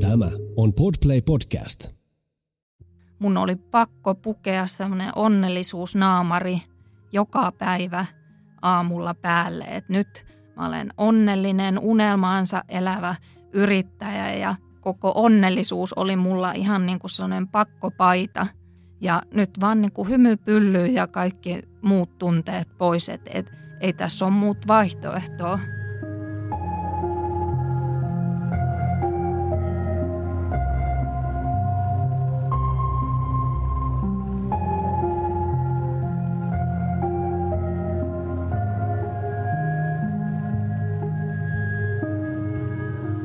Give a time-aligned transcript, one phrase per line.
[0.00, 1.88] Tämä on Podplay Podcast.
[3.18, 6.62] Mun oli pakko pukea semmoinen onnellisuusnaamari
[7.12, 8.06] joka päivä
[8.62, 9.64] aamulla päälle.
[9.64, 10.26] Et nyt
[10.56, 13.14] mä olen onnellinen, unelmaansa elävä
[13.52, 18.46] yrittäjä ja koko onnellisuus oli mulla ihan niin kuin sellainen pakkopaita.
[19.00, 23.92] Ja nyt vaan niin kuin hymy pyllyy ja kaikki muut tunteet pois, että et, ei
[23.92, 25.58] tässä ole muut vaihtoehtoa.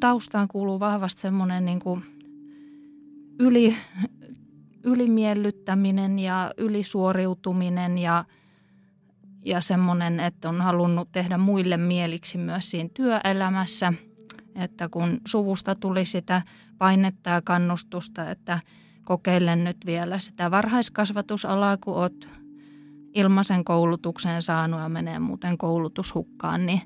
[0.00, 1.80] taustaan kuuluu vahvasti semmoinen niin
[3.38, 3.76] yli,
[4.84, 8.24] ylimiellyttäminen ja ylisuoriutuminen ja,
[9.44, 13.92] ja semmoinen, että on halunnut tehdä muille mieliksi myös siinä työelämässä.
[14.54, 16.42] Että kun suvusta tuli sitä
[16.78, 18.60] painetta ja kannustusta, että
[19.04, 22.28] kokeile nyt vielä sitä varhaiskasvatusalaa, kun oot
[23.14, 26.80] ilmaisen koulutuksen saanut ja menee muuten koulutushukkaan, niin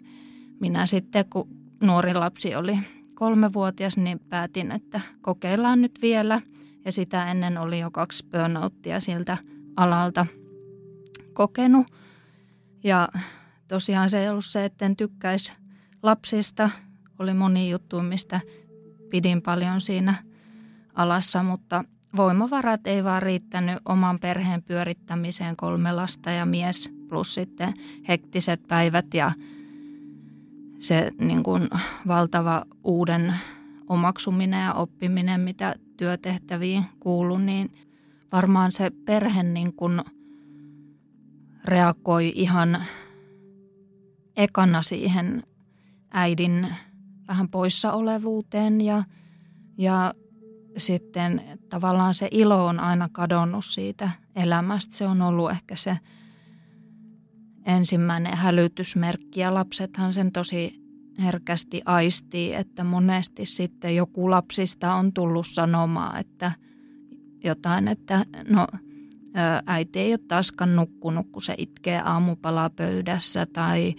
[0.61, 1.49] minä sitten, kun
[1.83, 2.79] nuori lapsi oli
[3.21, 6.41] kolmevuotias, niin päätin, että kokeillaan nyt vielä.
[6.85, 9.37] Ja sitä ennen oli jo kaksi burnouttia siltä
[9.77, 10.27] alalta
[11.33, 11.87] kokenut.
[12.85, 13.09] Ja
[13.69, 15.53] tosiaan se ei ollut se, että en tykkäisi
[16.03, 16.71] lapsista.
[17.19, 18.41] Oli moni juttu, mistä
[19.11, 20.15] pidin paljon siinä
[20.95, 21.85] alassa, mutta
[22.17, 27.75] voimavarat ei vaan riittänyt oman perheen pyörittämiseen kolme lasta ja mies plus sitten
[28.09, 29.33] hektiset päivät ja
[30.81, 31.69] se niin kuin
[32.09, 33.35] valtava uuden
[33.89, 37.75] omaksuminen ja oppiminen, mitä työtehtäviin kuuluu, niin
[38.33, 40.03] varmaan se perhe niin kuin
[41.65, 42.85] reagoi ihan
[44.37, 45.43] ekana siihen
[46.11, 46.69] äidin
[47.29, 49.05] vähän poissa olevuuteen ja,
[49.79, 50.15] ja
[50.77, 54.97] sitten tavallaan se ilo on aina kadonnut siitä elämästä.
[54.97, 55.99] Se on ollut ehkä se
[57.67, 60.81] ensimmäinen hälytysmerkki ja lapsethan sen tosi
[61.23, 66.53] herkästi aistii, että monesti sitten joku lapsista on tullut sanomaan, että
[67.45, 68.67] jotain, että no
[69.67, 73.95] äiti ei ole taaskaan nukkunut, kun se itkee aamupalapöydässä tai,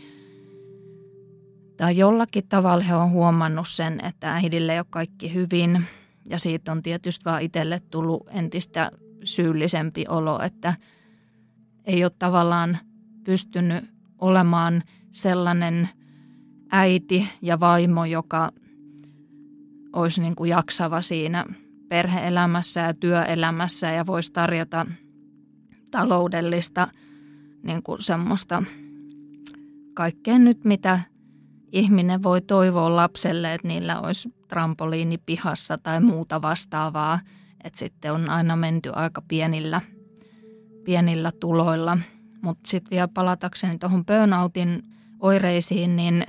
[1.78, 5.83] tai jollakin tavalla he on huomannut sen, että äidille ei ole kaikki hyvin.
[6.29, 8.91] Ja siitä on tietysti vaan itselle tullut entistä
[9.23, 10.73] syyllisempi olo, että
[11.85, 12.78] ei ole tavallaan–
[13.24, 13.86] pystynyt
[14.20, 15.90] olemaan sellainen
[16.72, 18.52] äiti ja vaimo, joka
[19.94, 21.46] olisi niin kuin jaksava siinä
[21.90, 24.86] perheelämässä ja työelämässä ja voisi tarjota
[25.92, 26.88] taloudellista
[27.64, 28.64] niin kuin semmoista
[29.94, 31.00] kaikkea nyt, mitä
[31.72, 37.20] ihminen voi toivoa lapselle, että niillä olisi trampoliini pihassa tai muuta vastaavaa.
[37.64, 39.82] Että sitten on aina menty aika pienillä,
[40.86, 41.98] pienillä tuloilla–
[42.41, 44.84] mutta sitten vielä palatakseni tuohon burnoutin
[45.19, 46.25] oireisiin, niin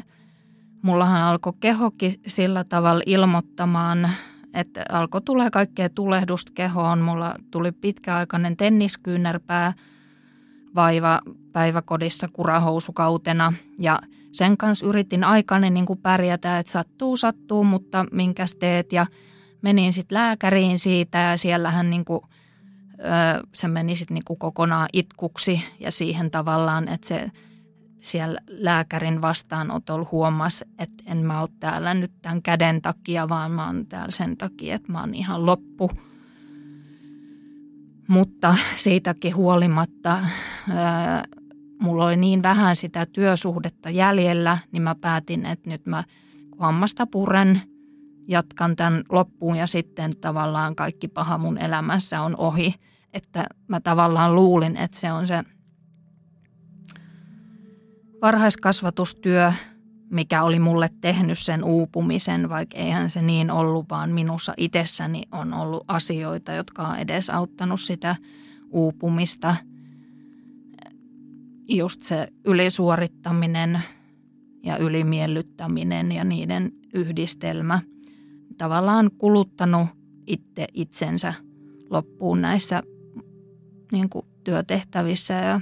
[0.83, 4.11] mullahan alkoi kehokin sillä tavalla ilmoittamaan,
[4.55, 7.01] että alkoi tulee kaikkea tulehdusta kehoon.
[7.01, 9.73] Mulla tuli pitkäaikainen tenniskyynärpää
[10.75, 11.21] vaiva
[11.53, 13.99] päiväkodissa kurahousukautena ja
[14.33, 19.07] sen kanssa yritin aikani niin kuin pärjätä, että sattuu, sattuu, mutta minkäs teet ja
[19.63, 22.21] menin sitten lääkäriin siitä ja siellähän niin kuin–
[23.55, 27.31] se meni sitten niinku kokonaan itkuksi ja siihen tavallaan, että se
[28.01, 33.67] siellä lääkärin vastaanotolla huomasi, että en mä ole täällä nyt tämän käden takia, vaan mä
[33.67, 35.91] oon täällä sen takia, että mä oon ihan loppu.
[38.09, 40.19] Mutta siitäkin huolimatta
[40.71, 41.25] ää,
[41.81, 46.05] mulla oli niin vähän sitä työsuhdetta jäljellä, niin mä päätin, että nyt mä
[46.59, 47.63] hammasta puren,
[48.29, 52.75] jatkan tämän loppuun ja sitten tavallaan kaikki paha mun elämässä on ohi–
[53.13, 55.45] että mä tavallaan luulin, että se on se
[58.23, 59.53] varhaiskasvatustyö,
[60.11, 65.55] mikä oli mulle tehnyt sen uupumisen, vaikka eihän se niin ollut, vaan minussa itsessäni on
[65.55, 68.17] ollut asioita, jotka on edes auttanut sitä
[68.71, 69.57] uupumista.
[71.69, 73.81] just se ylisuorittaminen
[74.63, 77.81] ja ylimiellyttäminen ja niiden yhdistelmä.
[78.59, 79.89] Tavallaan kuluttanut
[80.27, 81.35] itse itsensä
[81.91, 82.83] loppuun näissä
[83.93, 85.61] niin kuin työtehtävissä ja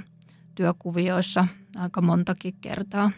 [0.55, 1.47] työkuvioissa
[1.77, 3.11] aika montakin kertaa.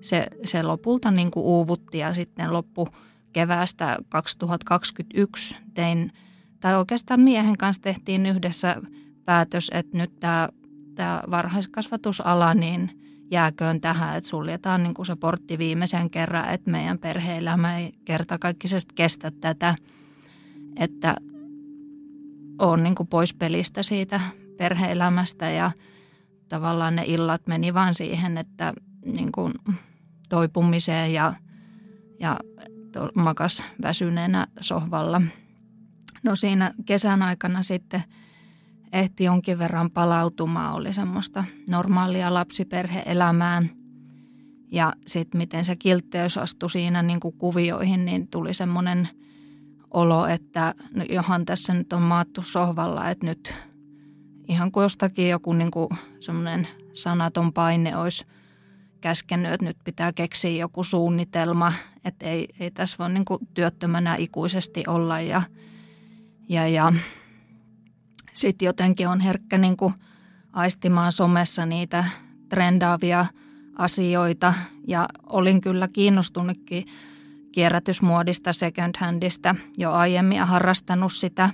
[0.00, 2.88] Se, se lopulta niin kuin uuvutti ja sitten loppu
[3.32, 6.12] keväästä 2021 tein,
[6.60, 8.76] tai oikeastaan miehen kanssa tehtiin yhdessä
[9.24, 10.48] päätös, että nyt tämä,
[10.94, 12.90] tämä varhaiskasvatusala niin
[13.30, 18.94] jääköön tähän, että suljetaan niin kuin se portti viimeisen kerran, että meidän perhe-elämä ei kertakaikkisesti
[18.94, 19.74] kestä tätä,
[20.76, 21.16] että
[22.58, 24.20] on niin kuin pois pelistä siitä
[24.56, 25.70] perhe-elämästä ja
[26.48, 28.72] tavallaan ne illat meni vaan siihen, että
[29.04, 29.54] niin kuin
[30.28, 31.34] toipumiseen ja,
[32.20, 32.40] ja
[33.14, 35.22] makas väsyneenä sohvalla.
[36.22, 38.02] No siinä kesän aikana sitten
[38.92, 43.62] ehti jonkin verran palautumaan, oli semmoista normaalia lapsiperheelämää.
[44.70, 49.08] Ja sitten miten se kiltteys astui siinä niin kuin kuvioihin, niin tuli semmoinen
[49.94, 53.54] olo, että no johan tässä nyt on maattu sohvalla, että nyt
[54.48, 55.88] ihan kuin jostakin joku niin kuin
[56.20, 58.26] semmoinen sanaton paine olisi–
[59.04, 61.72] käskenyt, että nyt pitää keksiä joku suunnitelma,
[62.04, 63.24] että ei, ei tässä voi niin
[63.54, 65.42] työttömänä ikuisesti olla ja,
[66.48, 66.92] ja, ja
[68.32, 69.94] sitten jotenkin on herkkä niin kuin
[70.52, 72.04] aistimaan somessa niitä
[72.48, 73.26] trendaavia
[73.78, 74.54] asioita
[74.86, 76.86] ja olin kyllä kiinnostunutkin
[77.54, 81.50] kierrätysmuodista second handista jo aiemmin ja harrastanut sitä,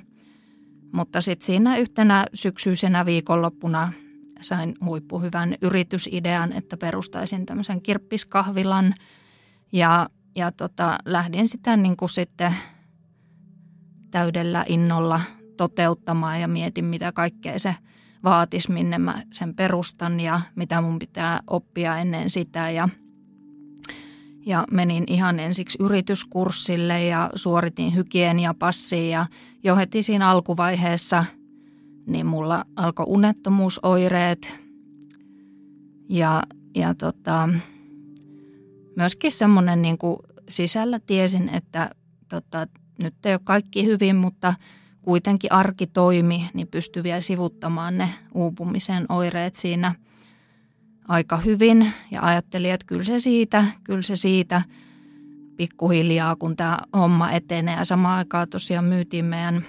[0.93, 3.93] mutta sitten siinä yhtenä syksyisenä viikonloppuna
[4.41, 8.95] sain huippuhyvän yritysidean, että perustaisin tämmöisen kirppiskahvilan
[9.73, 12.55] ja, ja tota, lähdin sitä niin kuin sitten
[14.11, 15.21] täydellä innolla
[15.57, 17.75] toteuttamaan ja mietin, mitä kaikkea se
[18.25, 22.71] vaatisi, minne mä sen perustan ja mitä mun pitää oppia ennen sitä.
[22.71, 22.89] Ja,
[24.47, 29.27] ja menin ihan ensiksi yrityskurssille ja suoritin hygieniapassia ja
[29.65, 31.25] jo heti siinä alkuvaiheessa–
[32.11, 34.55] niin mulla alkoi unettomuusoireet.
[36.09, 36.43] Ja,
[36.75, 37.49] ja tota,
[38.97, 39.99] myöskin semmoinen niin
[40.49, 41.91] sisällä tiesin, että
[42.29, 42.67] tota,
[43.03, 44.55] nyt ei ole kaikki hyvin, mutta
[45.03, 49.95] kuitenkin arki toimi, niin pystyi vielä sivuttamaan ne uupumisen oireet siinä
[51.11, 51.93] aika hyvin.
[52.11, 54.63] Ja ajattelin, että kyllä se siitä, kyllä se siitä
[55.57, 57.77] pikkuhiljaa, kun tämä homma etenee.
[57.77, 59.65] Ja samaan aikaan tosiaan myytiin meidän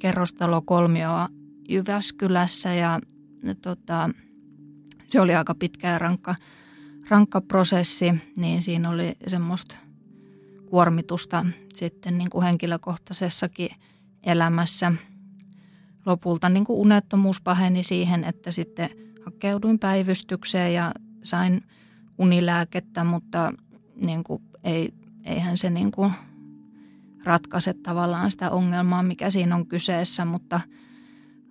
[0.00, 1.28] kerrostalokolmioa
[1.68, 3.00] Jyväskylässä ja,
[3.42, 4.10] ja tota,
[5.06, 6.34] se oli aika pitkä ja rankka,
[7.08, 9.74] rankka prosessi, niin siinä oli semmoista
[10.66, 13.68] kuormitusta sitten niin kuin henkilökohtaisessakin
[14.22, 14.92] elämässä.
[16.06, 20.92] Lopulta niin kuin unettomuus paheni siihen, että sitten hakeuduin päivystykseen ja
[21.22, 21.62] sain
[22.18, 23.52] unilääkettä, mutta
[24.06, 24.94] niin kuin ei,
[25.24, 26.12] eihän se niin kuin
[27.24, 30.60] ratkaise tavallaan sitä ongelmaa, mikä siinä on kyseessä, mutta–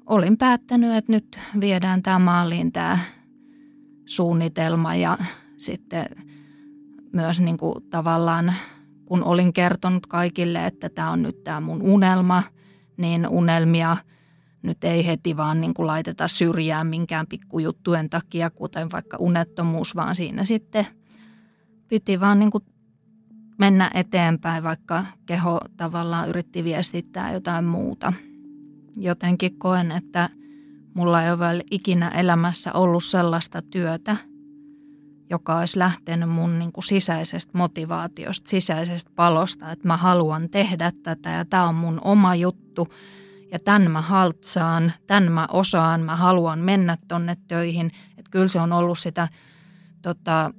[0.05, 2.99] olin päättänyt, että nyt viedään tämä maaliin tämä
[4.05, 5.17] suunnitelma ja
[5.57, 6.05] sitten
[7.13, 8.53] myös niin kuin tavallaan
[9.05, 12.43] kun olin kertonut kaikille, että tämä on nyt tämä mun unelma,
[12.97, 13.97] niin unelmia
[14.65, 20.15] nyt ei heti vaan niin kuin laiteta syrjään minkään pikkujuttujen takia, kuten vaikka unettomuus, vaan
[20.15, 20.87] siinä sitten
[21.87, 22.63] piti vaan niin kuin
[23.57, 28.13] mennä eteenpäin, vaikka keho tavallaan yritti viestittää jotain muuta–
[28.97, 30.29] jotenkin koen, että
[30.93, 34.17] mulla ei ole ikinä elämässä ollut sellaista työtä,
[35.29, 41.29] joka olisi lähtenyt mun niin kuin sisäisestä motivaatiosta, sisäisestä palosta, että mä haluan tehdä tätä
[41.29, 42.87] ja tämä on mun oma juttu
[43.51, 47.91] ja tämän mä haltsaan, tämän mä osaan, mä haluan mennä tonne töihin.
[48.17, 49.27] Että kyllä se on ollut sitä
[50.01, 50.51] tota,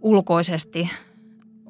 [0.00, 0.90] ulkoisesti,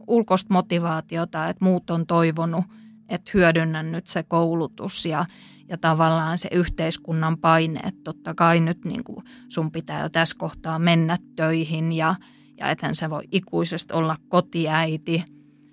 [0.07, 2.65] ulkoista motivaatiota, että muut on toivonut,
[3.09, 5.27] että hyödynnän nyt se koulutus ja,
[5.69, 10.39] ja tavallaan se yhteiskunnan paine, että totta kai nyt niin kuin sun pitää jo tässä
[10.39, 12.15] kohtaa mennä töihin ja,
[12.59, 15.25] ja ethän sä voi ikuisesti olla kotiäiti.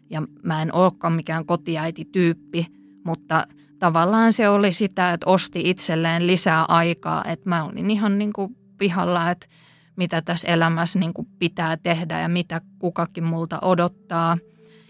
[0.09, 2.67] Ja mä en olekaan mikään kotiäiti-tyyppi,
[3.03, 3.47] mutta
[3.79, 8.55] tavallaan se oli sitä, että osti itselleen lisää aikaa, että mä olin ihan niin kuin
[8.77, 9.48] pihalla, että
[9.95, 14.38] mitä tässä elämässä niin kuin pitää tehdä ja mitä kukakin multa odottaa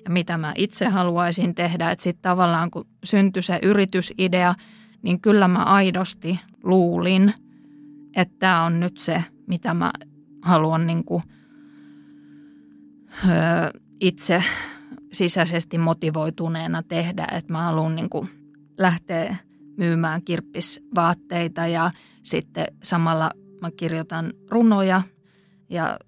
[0.06, 1.92] ja mitä mä itse haluaisin tehdä.
[1.92, 4.56] Että sitten tavallaan kun syntyi se yritysidea,
[5.02, 7.34] niin kyllä mä aidosti luulin,
[8.16, 9.92] että tämä on nyt se, mitä mä
[10.42, 11.24] haluan niin kuin,
[13.26, 13.32] öö,
[14.00, 14.44] itse
[15.14, 18.39] sisäisesti motivoituneena tehdä, että mä haluan niin kuin
[18.80, 19.36] lähteä
[19.78, 21.92] myymään kirppisvaatteita ja
[22.24, 23.32] sitten samalla
[23.62, 25.02] mä kirjoitan runoja
[25.70, 26.00] ja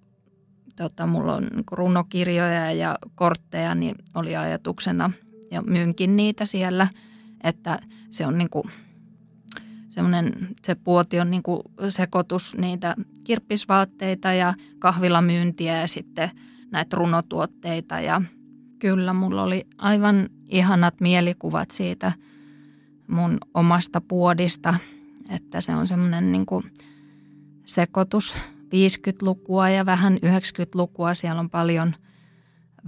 [0.75, 5.11] tota, mulla on niin runokirjoja ja kortteja, niin oli ajatuksena
[5.51, 6.87] ja myynkin niitä siellä,
[7.43, 7.79] että
[8.11, 8.63] se on niin kuin
[9.89, 10.33] semmoinen,
[10.65, 16.31] se puoti on niin kuin sekoitus niitä kirppisvaatteita ja kahvilamyyntiä ja sitten
[16.71, 18.21] näitä runotuotteita ja
[18.79, 22.11] kyllä mulla oli aivan ihanat mielikuvat siitä
[23.11, 24.75] mun omasta puodista,
[25.29, 26.45] että se on semmoinen niin
[27.65, 31.13] sekoitus 50-lukua ja vähän 90-lukua.
[31.13, 31.95] Siellä on paljon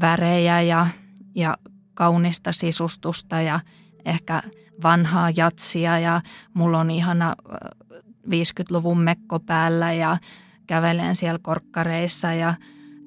[0.02, 0.88] värejä ja,
[1.36, 1.58] ja
[1.94, 3.60] kaunista sisustusta ja
[4.06, 4.44] ehkä
[4.84, 6.22] vanhaa jatsia ja
[6.54, 7.36] mulla on ihana
[8.28, 10.18] 50-luvun mekko päällä ja
[10.68, 12.54] kävelen siellä korkkareissa ja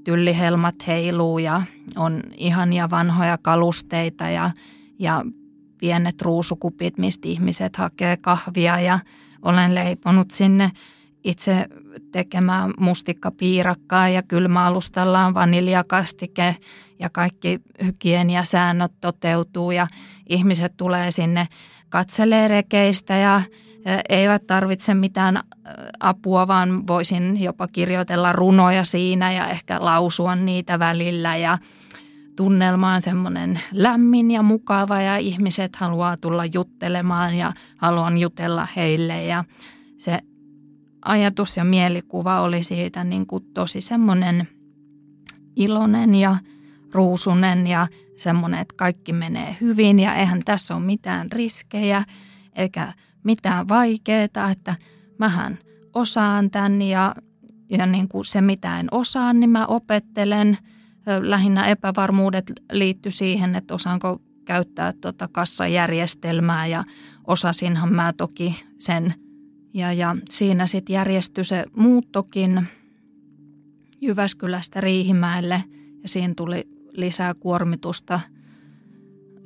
[0.04, 1.62] tyllihelmat heiluu ja
[1.96, 4.50] on ihania vanhoja kalusteita ja,
[4.98, 5.24] ja
[5.78, 8.98] pienet ruusukupit, mistä ihmiset hakee kahvia ja
[9.42, 10.70] olen leiponut sinne
[11.24, 11.66] itse
[12.12, 16.56] tekemään mustikkapiirakkaa ja kylmäalustalla on vaniljakastike
[16.98, 19.86] ja kaikki hygieniasäännöt toteutuu ja
[20.28, 21.48] ihmiset tulee sinne
[21.88, 23.42] katselee rekeistä ja
[24.08, 25.40] eivät tarvitse mitään
[26.00, 31.58] apua, vaan voisin jopa kirjoitella runoja siinä ja ehkä lausua niitä välillä ja
[32.36, 39.24] tunnelma on semmoinen lämmin ja mukava ja ihmiset haluaa tulla juttelemaan ja haluan jutella heille
[39.24, 39.44] ja
[39.98, 40.18] se
[41.04, 44.48] ajatus ja mielikuva oli siitä niin kuin tosi semmoinen
[45.56, 46.36] iloinen ja
[46.92, 52.04] ruusunen ja semmoinen, että kaikki menee hyvin ja eihän tässä ole mitään riskejä
[52.56, 52.92] eikä
[53.24, 54.76] mitään vaikeaa, että
[55.18, 55.58] mähän
[55.94, 57.14] osaan tämän ja,
[57.70, 60.58] ja niin kuin se mitä en osaan, niin mä opettelen.
[61.20, 66.84] Lähinnä epävarmuudet liittyy siihen, että osaanko käyttää tuota kassajärjestelmää ja
[67.26, 69.14] osasinhan mä toki sen–
[69.76, 72.66] ja, ja siinä sitten järjestyi se muuttokin
[74.00, 75.64] Jyväskylästä Riihimäelle
[76.02, 78.20] ja siinä tuli lisää kuormitusta.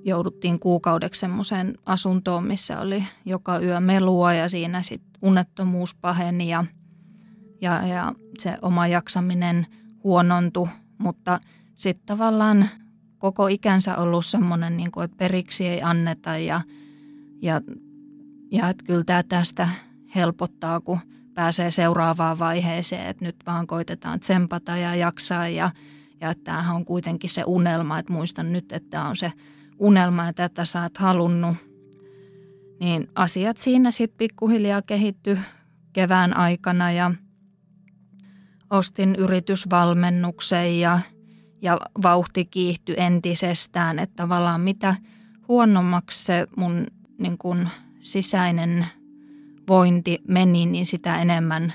[0.05, 6.65] Jouduttiin kuukaudeksi semmoiseen asuntoon, missä oli joka yö melua ja siinä sitten unettomuus paheni ja,
[7.61, 9.67] ja, ja se oma jaksaminen
[10.05, 10.69] huonontui,
[11.01, 11.41] mutta
[11.75, 12.69] sitten tavallaan
[13.19, 16.61] koko ikänsä ollut semmoinen, niin että periksi ei anneta ja,
[17.43, 17.61] ja,
[18.51, 19.69] ja että kyllä tämä tästä–
[20.15, 20.99] helpottaa, kun
[21.35, 25.71] pääsee seuraavaan vaiheeseen, että nyt vaan koitetaan tsempata ja jaksaa ja,
[26.21, 29.33] ja tämähän on kuitenkin se unelma, että muistan nyt, että tämä on se
[29.79, 31.57] unelma ja tätä sä oot halunnut.
[32.81, 35.39] Niin asiat siinä sitten pikkuhiljaa kehitty
[35.93, 37.11] kevään aikana ja
[38.71, 41.01] ostin yritysvalmennuksen ja,
[41.63, 44.95] ja vauhti kiihtyi entisestään, että tavallaan mitä
[45.49, 46.87] huonommaksi se mun
[47.19, 47.69] niin kun
[48.01, 48.87] sisäinen–
[49.71, 51.73] vointi meni, niin sitä enemmän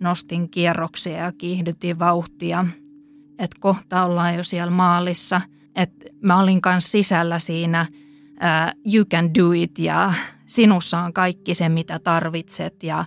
[0.00, 2.66] nostin kierroksia ja kiihdytin vauhtia.
[3.38, 5.40] Että kohta ollaan jo siellä maalissa.
[5.76, 10.12] Että mä olin kanssa sisällä siinä uh, you can do it ja
[10.46, 13.04] sinussa on kaikki se, mitä tarvitset ja,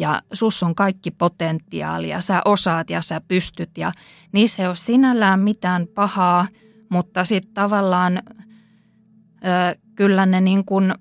[0.00, 2.20] ja sus on kaikki potentiaalia.
[2.20, 3.92] Sä osaat ja sä pystyt ja
[4.32, 6.46] niissä ei ole sinällään mitään pahaa,
[6.88, 10.94] mutta sitten tavallaan uh, kyllä ne niin kuin–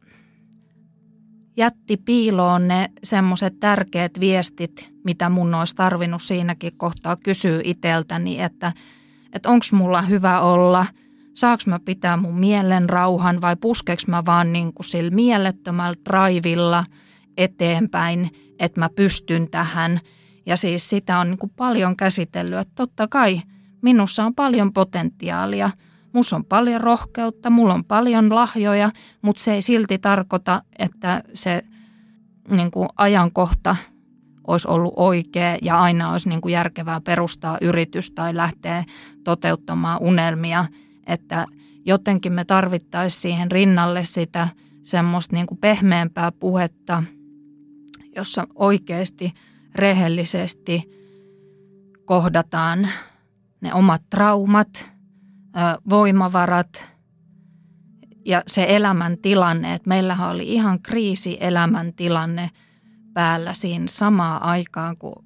[1.59, 8.73] jätti piiloon ne semmoiset tärkeät viestit, mitä mun olisi tarvinnut siinäkin kohtaa kysyä itseltäni, että,
[9.33, 10.85] että onko mulla hyvä olla,
[11.33, 16.85] saaks mä pitää mun mielen rauhan vai puskeks mä vaan niin kuin sillä mielettömällä raivilla
[17.37, 18.29] eteenpäin,
[18.59, 19.99] että mä pystyn tähän.
[20.45, 23.41] Ja siis sitä on niin kuin paljon käsitellyt, että totta kai
[23.81, 25.71] minussa on paljon potentiaalia–
[26.13, 31.63] Mulla on paljon rohkeutta, mulla on paljon lahjoja, mutta se ei silti tarkoita, että se
[32.51, 33.75] niin kuin ajankohta
[34.47, 38.83] olisi ollut oikea ja aina olisi niin kuin järkevää perustaa yritys tai lähteä
[39.23, 40.65] toteuttamaan unelmia.
[41.07, 41.45] Että
[41.85, 44.47] jotenkin me tarvittaisiin siihen rinnalle sitä
[44.83, 47.03] semmoista niin kuin pehmeämpää puhetta,
[48.15, 49.33] jossa oikeasti
[49.75, 50.91] rehellisesti
[52.05, 52.89] kohdataan
[53.61, 54.69] ne omat traumat–
[55.89, 56.85] voimavarat
[58.25, 62.49] ja se elämäntilanne, että meillähän oli ihan kriisi elämäntilanne
[63.13, 65.25] päällä siinä samaa aikaan, kun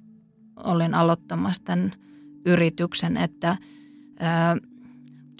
[0.56, 1.92] olin aloittamassa tämän
[2.46, 3.56] yrityksen, että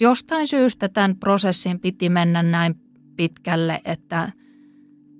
[0.01, 2.75] jostain syystä tämän prosessin piti mennä näin
[3.15, 4.31] pitkälle, että–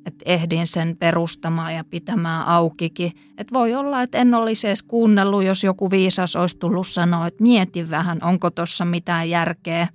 [0.06, 3.12] että ehdin sen perustamaan ja pitämään aukikin.
[3.38, 7.44] Että voi olla, että en olisi edes kuunnellut, jos joku viisas olisi tullut sanoa, että
[7.44, 9.88] mieti vähän, onko tuossa mitään järkeä.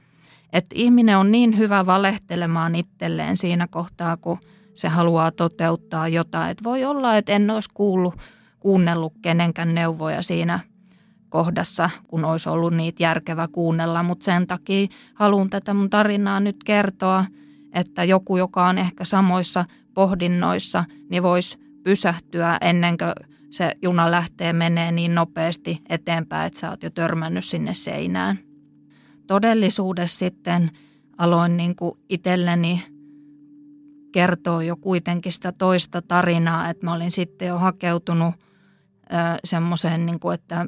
[0.52, 4.38] Että ihminen on niin hyvä valehtelemaan itselleen siinä kohtaa, kun
[4.75, 6.50] se haluaa toteuttaa jotain.
[6.50, 8.14] Että voi olla, että en olisi kuullut,
[8.61, 10.61] kuunnellut kenenkään neuvoja siinä
[11.29, 14.02] kohdassa, kun olisi ollut niitä järkevä kuunnella.
[14.02, 17.25] Mutta sen takia haluan tätä mun tarinaa nyt kertoa,
[17.73, 24.52] että joku, joka on ehkä samoissa pohdinnoissa, niin voisi pysähtyä ennen kuin se juna lähtee
[24.52, 28.38] menee niin nopeasti eteenpäin, että sä oot jo törmännyt sinne seinään.
[29.26, 30.68] Todellisuudessa sitten
[31.18, 32.82] aloin niin kuin itselleni
[34.12, 38.35] kertoo jo kuitenkin sitä toista tarinaa, että mä olin sitten jo hakeutunut
[39.44, 40.66] semmoiseen, niin kuin, että,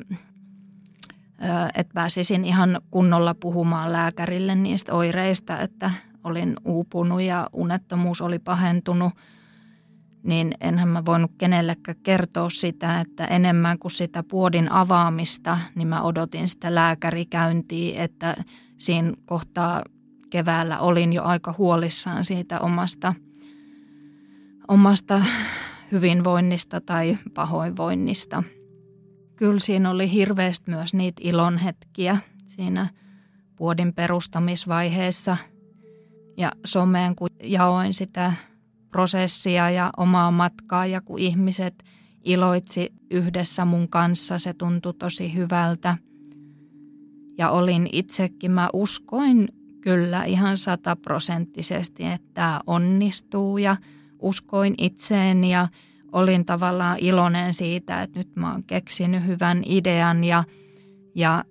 [1.75, 5.91] että pääsisin ihan kunnolla puhumaan lääkärille niistä oireista, että
[6.25, 9.13] olin uupunut ja unettomuus oli pahentunut,
[10.23, 16.03] niin enhän mä voinut kenellekään kertoa sitä, että enemmän kuin sitä puodin avaamista, niin mä
[16.03, 18.37] odotin sitä lääkärikäyntiä, että
[18.79, 19.83] siinä kohtaa
[20.31, 23.15] keväällä olin jo aika huolissaan siitä omasta,
[24.69, 25.23] omasta
[25.93, 28.43] hyvinvoinnista tai pahoinvoinnista.
[29.37, 32.89] Kyllä siinä oli hirveästi myös niitä ilonhetkiä siinä
[33.57, 35.37] puodin perustamisvaiheessa–
[36.37, 38.33] ja someen, kun jaoin sitä
[38.91, 41.85] prosessia ja omaa matkaa ja kun ihmiset
[42.25, 45.97] iloitsi yhdessä mun kanssa, se tuntui tosi hyvältä.
[47.39, 49.49] Ja olin itsekin, mä uskoin
[49.81, 53.77] kyllä ihan sataprosenttisesti, että tämä onnistuu ja
[54.19, 55.69] uskoin itseen ja
[56.13, 60.45] olin tavallaan iloinen siitä, että nyt mä oon keksinyt hyvän idean ja,
[61.15, 61.45] ja,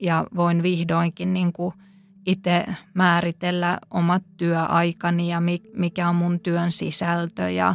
[0.00, 1.74] ja voin vihdoinkin niin kuin–
[2.26, 5.42] itse määritellä omat työaikani ja
[5.74, 7.50] mikä on mun työn sisältö.
[7.50, 7.74] Ja,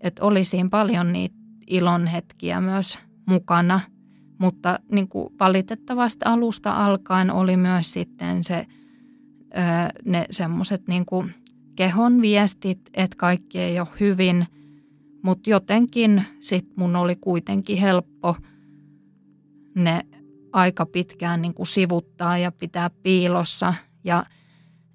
[0.00, 3.80] että oli siinä paljon niitä ilonhetkiä myös mukana,
[4.38, 8.66] mutta niin kuin valitettavasti alusta alkaen oli myös sitten se,
[10.04, 11.06] ne semmoiset niin
[11.76, 14.46] kehon viestit, että kaikki ei ole hyvin,
[15.22, 18.36] mutta jotenkin sit mun oli kuitenkin helppo
[19.74, 20.06] ne
[20.56, 23.74] aika pitkään niin kuin sivuttaa ja pitää piilossa.
[24.04, 24.26] Ja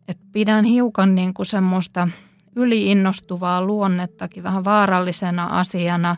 [0.07, 2.07] et pidän hiukan niin kuin semmoista
[2.55, 6.15] yliinnostuvaa luonnettakin vähän vaarallisena asiana,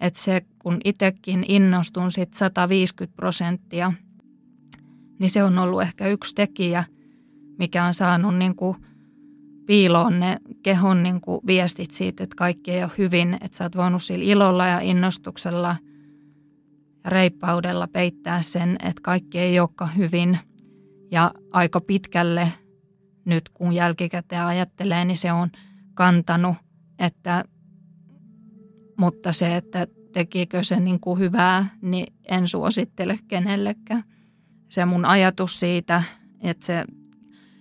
[0.00, 3.92] että se kun itsekin innostun sit 150 prosenttia,
[5.18, 6.84] niin se on ollut ehkä yksi tekijä,
[7.58, 8.76] mikä on saanut niin kuin
[9.66, 13.76] piiloon ne kehon niin kuin viestit siitä, että kaikki ei ole hyvin, että sä oot
[13.76, 15.76] voinut sillä ilolla ja innostuksella–
[17.04, 20.38] reippaudella peittää sen, että kaikki ei olekaan hyvin.
[21.10, 22.52] Ja aika pitkälle
[23.24, 25.50] nyt kun jälkikäteen ajattelee, niin se on
[25.94, 26.56] kantanut,
[26.98, 27.44] että,
[28.98, 34.04] mutta se, että tekikö se niin kuin hyvää, niin en suosittele kenellekään.
[34.68, 36.02] Se mun ajatus siitä,
[36.40, 36.84] että se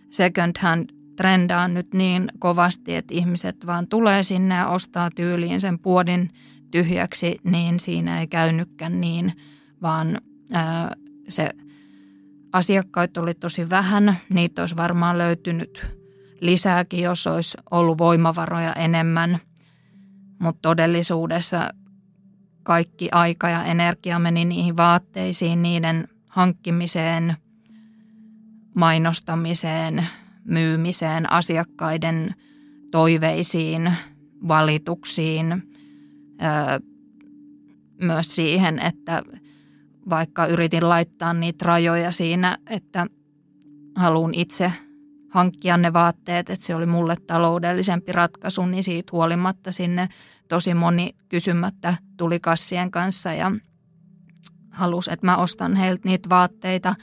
[0.10, 5.80] second hand trendaa nyt niin kovasti, että ihmiset vaan tulee sinne ja ostaa tyyliin sen
[5.80, 6.30] puodin
[6.74, 9.34] tyhjäksi, niin siinä ei käynytkään niin,
[9.82, 10.96] vaan ää,
[11.30, 11.50] se
[12.54, 14.18] asiakkaita oli tosi vähän.
[14.30, 15.86] Niitä olisi varmaan löytynyt
[16.42, 19.40] lisääkin, jos olisi ollut voimavaroja enemmän.
[20.40, 21.70] Mutta todellisuudessa
[22.64, 27.36] kaikki aika ja energia meni niihin vaatteisiin, niiden hankkimiseen,
[28.76, 30.08] mainostamiseen,
[30.46, 32.36] myymiseen, asiakkaiden
[32.92, 33.94] toiveisiin,
[34.48, 35.64] valituksiin–
[38.02, 39.24] myös siihen, että
[40.10, 43.08] vaikka yritin laittaa niitä rajoja siinä, että
[43.96, 44.74] haluan itse
[45.30, 50.10] hankkia ne vaatteet, että se oli mulle taloudellisempi ratkaisu, niin siitä huolimatta sinne
[50.50, 53.52] tosi moni kysymättä tuli kassien kanssa ja
[54.70, 56.96] halusi, että mä ostan heiltä niitä vaatteita,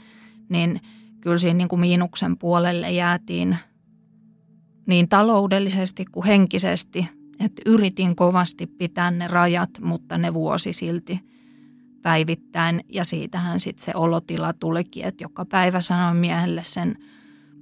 [0.49, 0.81] niin
[1.21, 3.57] kyllä siinä niin kuin miinuksen puolelle jäätiin
[4.87, 7.07] niin taloudellisesti kuin henkisesti–
[7.45, 11.19] että yritin kovasti pitää ne rajat, mutta ne vuosi silti
[12.01, 12.83] päivittäin.
[12.89, 16.95] Ja siitähän sitten se olotila tulikin, että joka päivä sanoin miehelle sen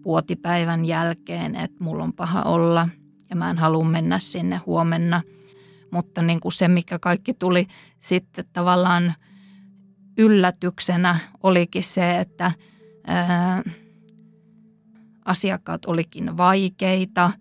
[0.04, 2.90] puotipäivän jälkeen, että mulla on paha olla
[3.30, 5.22] ja mä en halua mennä sinne huomenna.
[5.92, 7.68] Mutta niin kuin se, mikä kaikki tuli
[8.00, 9.14] sitten tavallaan
[10.18, 12.52] yllätyksenä, olikin se, että
[13.08, 13.64] ää,
[15.26, 17.32] asiakkaat olikin vaikeita–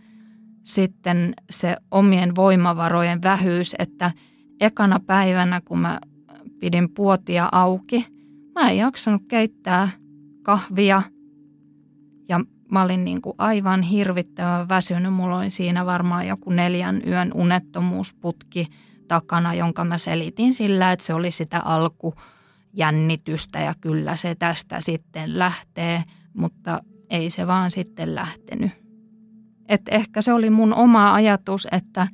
[0.69, 4.11] sitten se omien voimavarojen vähyys, että
[4.61, 6.01] ekana päivänä, kun mä
[6.61, 8.07] pidin puotia auki,
[8.55, 9.89] mä en jaksanut keittää
[10.43, 11.03] kahvia
[12.29, 15.15] ja mä olin niin kuin aivan hirvittävän väsynyt.
[15.15, 18.67] Mulla oli siinä varmaan joku neljän yön unettomuusputki
[19.09, 25.39] takana, jonka mä selitin sillä, että se oli sitä alkujännitystä ja kyllä se tästä sitten
[25.39, 26.03] lähtee,
[26.35, 28.88] mutta ei se vaan sitten lähtenyt.
[29.69, 32.09] Että ehkä se oli mun oma ajatus, että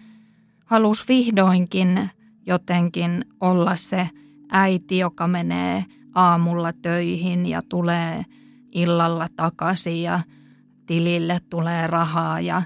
[0.65, 2.11] halus vihdoinkin
[2.47, 4.09] jotenkin olla se
[4.51, 8.25] äiti, joka menee aamulla töihin ja tulee
[8.73, 10.21] illalla takaisin ja
[10.87, 12.63] tilille tulee rahaa ja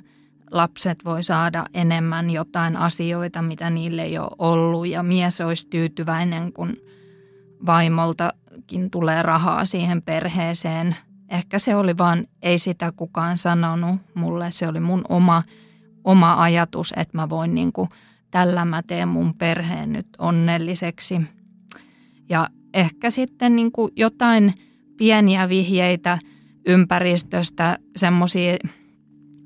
[0.51, 6.53] lapset voi saada enemmän jotain asioita, mitä niille ei ole ollut ja mies olisi tyytyväinen,
[6.53, 6.77] kun
[7.67, 10.97] vaimoltakin tulee rahaa siihen perheeseen.
[11.29, 15.43] Ehkä se oli vaan, ei sitä kukaan sanonut mulle, se oli mun oma,
[16.05, 17.89] oma ajatus, että mä voin niin kuin,
[18.31, 21.21] tällä mä teen mun perheen nyt onnelliseksi.
[22.29, 24.55] Ja ehkä sitten niin kuin jotain
[24.97, 26.19] pieniä vihjeitä
[26.67, 28.57] ympäristöstä, semmoisia,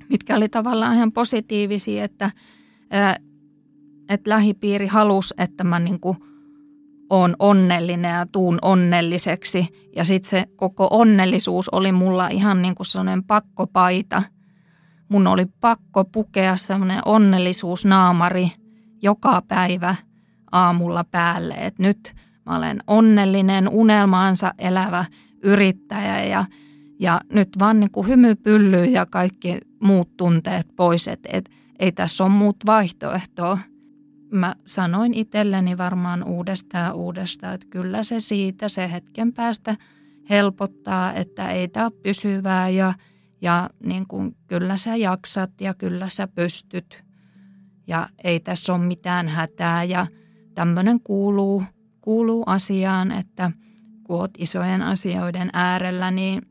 [0.08, 2.30] mitkä oli tavallaan ihan positiivisia, että,
[4.08, 6.16] että lähipiiri halusi, että mä niin kuin
[7.12, 9.66] oon onnellinen ja tuun onnelliseksi.
[9.96, 14.22] Ja sitten se koko onnellisuus oli mulla ihan niin kuin sellainen pakkopaita.
[15.08, 18.52] Mun oli pakko pukea semmoinen onnellisuusnaamari
[19.02, 19.94] joka päivä
[20.52, 21.98] aamulla päälle, että nyt–
[22.46, 25.04] Mä olen onnellinen, unelmaansa elävä
[25.42, 26.44] yrittäjä ja,
[27.00, 31.92] ja nyt vaan niin kuin hymy pyllyy ja kaikki muut tunteet pois, että et, ei
[31.92, 33.58] tässä ole muut vaihtoehtoa.
[34.32, 39.76] Mä sanoin itselleni varmaan uudestaan uudestaan, että kyllä se siitä se hetken päästä
[40.30, 42.94] helpottaa, että ei tämä ole pysyvää ja,
[43.40, 47.04] ja niin kuin, kyllä sä jaksat ja kyllä sä pystyt.
[47.86, 50.06] Ja ei tässä ole mitään hätää ja
[50.54, 51.62] tämmöinen kuuluu
[52.02, 53.50] kuuluu asiaan, että
[54.04, 56.42] kun olet isojen asioiden äärellä, niin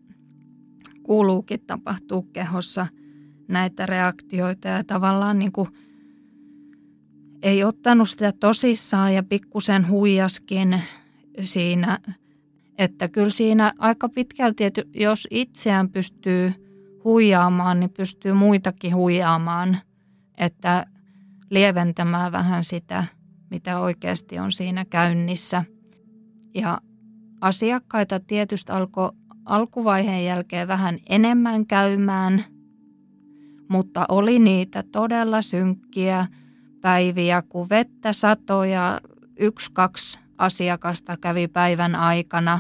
[1.04, 2.88] kuuluukin tapahtuu kehossa
[3.48, 5.70] näitä reaktioita ja tavallaan niin kuin
[7.44, 10.82] ei ottanut sitä tosissaan ja pikkusen huijaskin
[11.42, 12.00] siinä,
[12.78, 16.54] että kyllä siinä aika pitkälti, että jos itseään pystyy
[17.04, 19.78] huijaamaan, niin pystyy muitakin huijaamaan,
[20.38, 20.86] että
[21.50, 23.06] lieventämään vähän sitä–
[23.52, 25.64] mitä oikeasti on siinä käynnissä.
[26.54, 26.82] Ja
[27.42, 29.12] asiakkaita tietysti alkoi
[29.46, 32.44] alkuvaiheen jälkeen vähän enemmän käymään,
[33.70, 36.28] mutta oli niitä todella synkkiä
[36.82, 39.02] päiviä, kun vettä satoi ja
[39.40, 42.60] yksi, kaksi asiakasta kävi päivän aikana.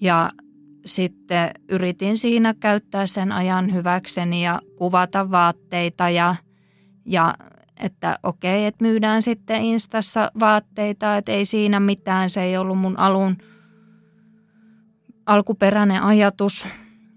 [0.00, 0.30] Ja
[0.86, 6.34] sitten yritin siinä käyttää sen ajan hyväkseni ja kuvata vaatteita ja,
[7.04, 7.34] ja
[7.76, 12.98] että okei, että myydään sitten Instassa vaatteita, että ei siinä mitään, se ei ollut mun
[12.98, 13.36] alun
[15.26, 16.66] alkuperäinen ajatus,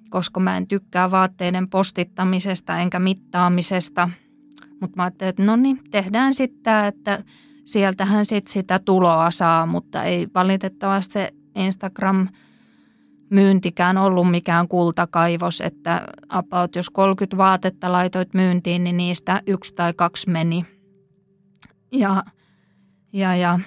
[0.10, 4.10] koska mä en tykkää vaatteiden postittamisesta enkä mittaamisesta.
[4.82, 7.24] Mutta mä ajattelin, että no niin, tehdään sitten että
[7.66, 12.28] sieltähän sitten sitä tuloa saa, mutta ei valitettavasti se Instagram–
[13.32, 19.94] myyntikään ollut mikään kultakaivos, että about jos 30 vaatetta laitoit myyntiin, niin niistä yksi tai
[19.94, 20.66] kaksi meni.
[21.92, 22.24] Ja,
[23.14, 23.60] ja, ja.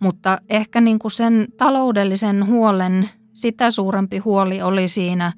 [0.00, 5.32] Mutta ehkä niin kuin sen taloudellisen huolen, sitä suurempi huoli oli siinä,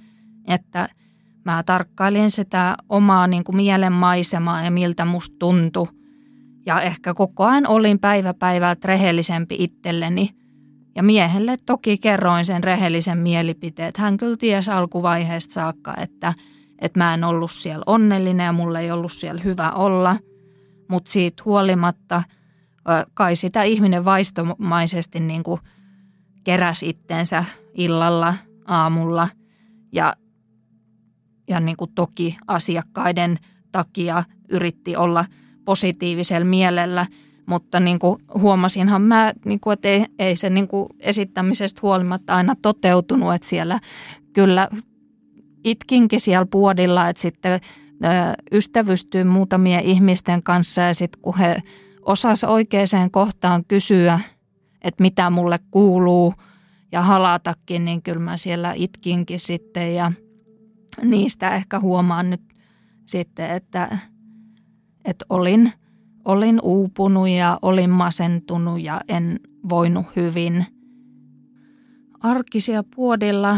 [0.46, 0.88] että
[1.44, 5.88] mä tarkkailin sitä omaa niin kuin mielenmaisemaa ja miltä musta tuntui.
[6.66, 10.30] Ja ehkä koko ajan olin päivä päivältä rehellisempi itselleni–
[10.94, 13.96] ja miehelle toki kerroin sen rehellisen mielipiteet.
[13.96, 16.34] Hän kyllä tiesi alkuvaiheesta saakka, että,
[16.78, 20.16] että mä en ollut siellä onnellinen ja mulle ei ollut siellä hyvä olla.
[20.88, 22.22] Mutta siitä huolimatta
[23.14, 25.60] kai sitä ihminen vaistomaisesti niin kuin
[26.44, 28.34] keräsi itteensä illalla,
[28.66, 29.28] aamulla
[29.92, 30.16] ja,
[31.48, 33.38] ja niin kuin toki asiakkaiden
[33.72, 35.24] takia yritti olla
[35.64, 37.06] positiivisella mielellä–
[37.46, 42.34] mutta niin kuin huomasinhan mä, niin kuin, että ei, ei se niin kuin esittämisestä huolimatta
[42.34, 43.80] aina toteutunut, että siellä
[44.32, 44.68] kyllä
[45.64, 47.60] itkinkin siellä puodilla, että sitten
[48.52, 51.56] ystävystyy muutamien ihmisten kanssa ja sitten kun he
[52.02, 54.20] osas oikeaan kohtaan kysyä,
[54.82, 56.34] että mitä mulle kuuluu
[56.92, 60.12] ja halatakin, niin kyllä mä siellä itkinkin sitten ja
[61.02, 62.54] niistä ehkä huomaan nyt
[63.06, 63.98] sitten, että,
[65.04, 65.72] että olin–
[66.24, 70.66] olin uupunut ja olin masentunut ja en voinut hyvin.
[72.20, 73.56] Arkisia puodilla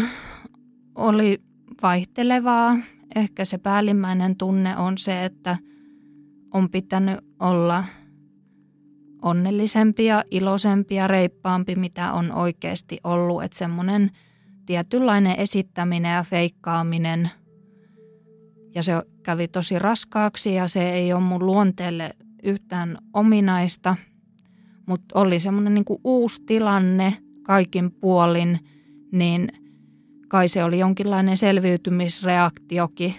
[0.94, 1.42] oli
[1.83, 2.77] vaihtelevaa.
[3.14, 5.59] Ehkä se päällimmäinen tunne on se, että
[6.55, 7.85] on pitänyt olla
[9.22, 13.42] onnellisempia, iloisempia, reippaampi, mitä on oikeasti ollut.
[13.42, 14.11] Että semmoinen
[14.66, 17.31] tietynlainen esittäminen ja feikkaaminen
[18.74, 22.11] ja se kävi tosi raskaaksi ja se ei ole mun luonteelle
[22.42, 23.96] yhtään ominaista,
[24.87, 28.59] mutta oli semmoinen niin kuin uusi tilanne kaikin puolin,
[29.12, 29.48] niin
[30.29, 33.14] kai se oli jonkinlainen selviytymisreaktiokin.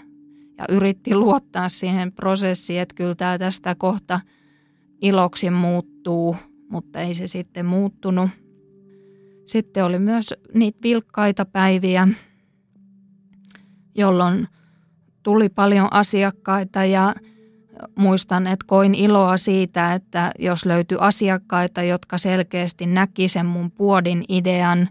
[0.58, 4.20] ja yritti luottaa siihen prosessiin, että kyllä tämä tästä kohta
[5.02, 6.36] iloksi muuttuu,
[6.70, 8.30] mutta ei se sitten muuttunut.
[9.48, 12.08] Sitten oli myös niitä vilkkaita päiviä,
[13.96, 14.48] jolloin
[15.24, 17.16] tuli paljon asiakkaita ja
[17.96, 24.24] muistan, että koin iloa siitä, että jos löytyi asiakkaita, jotka selkeästi näki sen mun puodin
[24.30, 24.90] idean,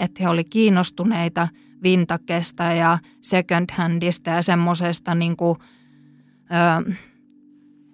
[0.00, 1.48] että he oli kiinnostuneita
[1.82, 5.58] vintakesta ja second handista ja semmoisesta, niin kuin,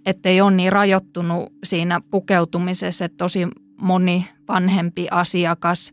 [0.07, 3.49] ettei ole niin rajoittunut siinä pukeutumisessa, että tosi
[3.81, 5.93] moni vanhempi asiakas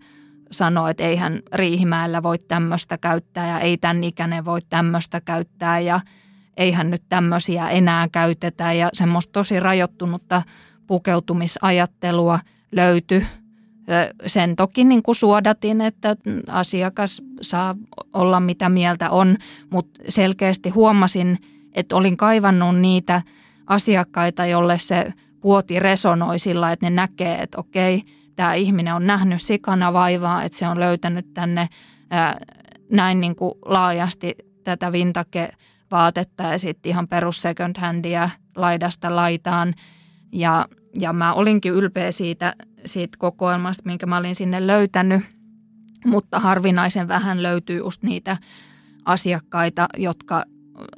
[0.51, 5.99] sanoi, että eihän Riihimäellä voi tämmöistä käyttää ja ei tämän ikäinen voi tämmöistä käyttää ja–
[6.57, 10.41] eihän nyt tämmöisiä enää käytetä ja semmoista tosi rajoittunutta
[10.87, 12.39] pukeutumisajattelua
[12.71, 13.25] löytyi.
[14.25, 16.15] Sen toki niin kuin suodatin, että
[16.47, 17.75] asiakas saa
[18.13, 19.37] olla mitä mieltä on,
[19.69, 21.37] mutta selkeästi huomasin,
[21.73, 23.21] että olin kaivannut niitä
[23.67, 25.13] asiakkaita, jolle se
[25.45, 28.03] puoti resonoi sillä, että ne näkee, että okei,
[28.35, 31.69] tämä ihminen on nähnyt sikana vaivaa, että se on löytänyt tänne
[32.09, 32.37] ää,
[32.91, 35.49] näin niin kuin laajasti tätä vintage
[35.91, 39.73] vaatetta ja sitten ihan perus second handia laidasta laitaan.
[40.31, 40.67] Ja,
[40.99, 42.55] ja mä olinkin ylpeä siitä,
[42.85, 45.21] siitä kokoelmasta, minkä mä olin sinne löytänyt,
[46.05, 48.37] mutta harvinaisen vähän löytyy just niitä
[49.05, 50.43] asiakkaita, jotka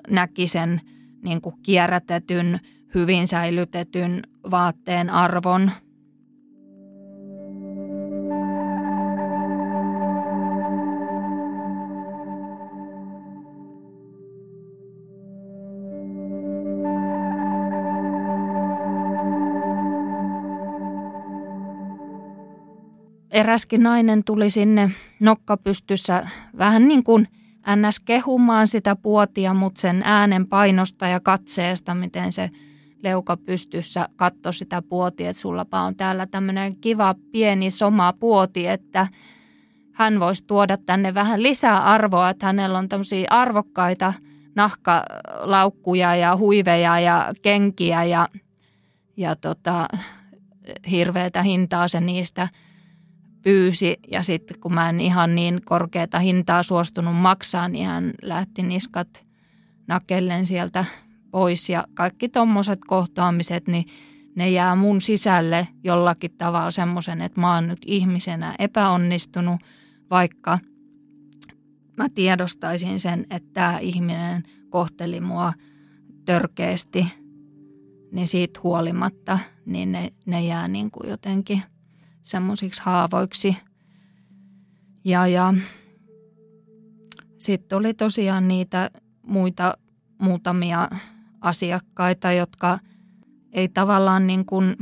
[0.09, 0.81] näki sen
[1.23, 2.59] niin kuin kierrätetyn,
[2.95, 4.21] hyvin säilytetyn
[4.51, 5.71] vaatteen arvon–
[23.37, 27.27] eräskin nainen tuli sinne nokkapystyssä vähän niin kuin
[27.75, 27.99] ns.
[27.99, 32.49] kehumaan sitä puotia, mutta sen äänen painosta ja katseesta, miten se
[33.03, 39.07] leuka pystyssä katsoi sitä puotia, että sullapa on täällä tämmöinen kiva pieni soma puoti, että
[39.93, 44.13] hän voisi tuoda tänne vähän lisää arvoa, että hänellä on tämmöisiä arvokkaita
[44.55, 48.27] nahkalaukkuja ja huiveja ja kenkiä ja,
[49.17, 49.87] ja tota,
[50.91, 52.47] hirveätä hintaa se niistä–
[53.47, 53.97] pyysi.
[54.11, 59.25] Ja sitten kun mä en ihan niin korkeata hintaa suostunut maksaa, niin hän lähti niskat
[59.87, 60.85] nakellen sieltä
[61.31, 63.85] pois ja kaikki tommoset kohtaamiset, niin
[64.35, 69.61] ne jää mun sisälle jollakin tavalla semmoisen, että mä oon nyt ihmisenä epäonnistunut,
[70.09, 70.59] vaikka
[71.97, 75.53] mä tiedostaisin sen, että tämä ihminen kohteli mua
[76.25, 77.07] törkeästi,
[78.11, 81.61] niin siitä huolimatta, niin ne, ne jää niin kuin jotenkin–
[82.27, 83.57] semmoisiksi haavoiksi.
[85.05, 85.53] Ja, ja
[87.37, 89.77] sitten oli tosiaan niitä muita
[90.21, 90.89] muutamia
[91.47, 92.79] asiakkaita, jotka
[93.51, 94.75] ei tavallaan niin kuin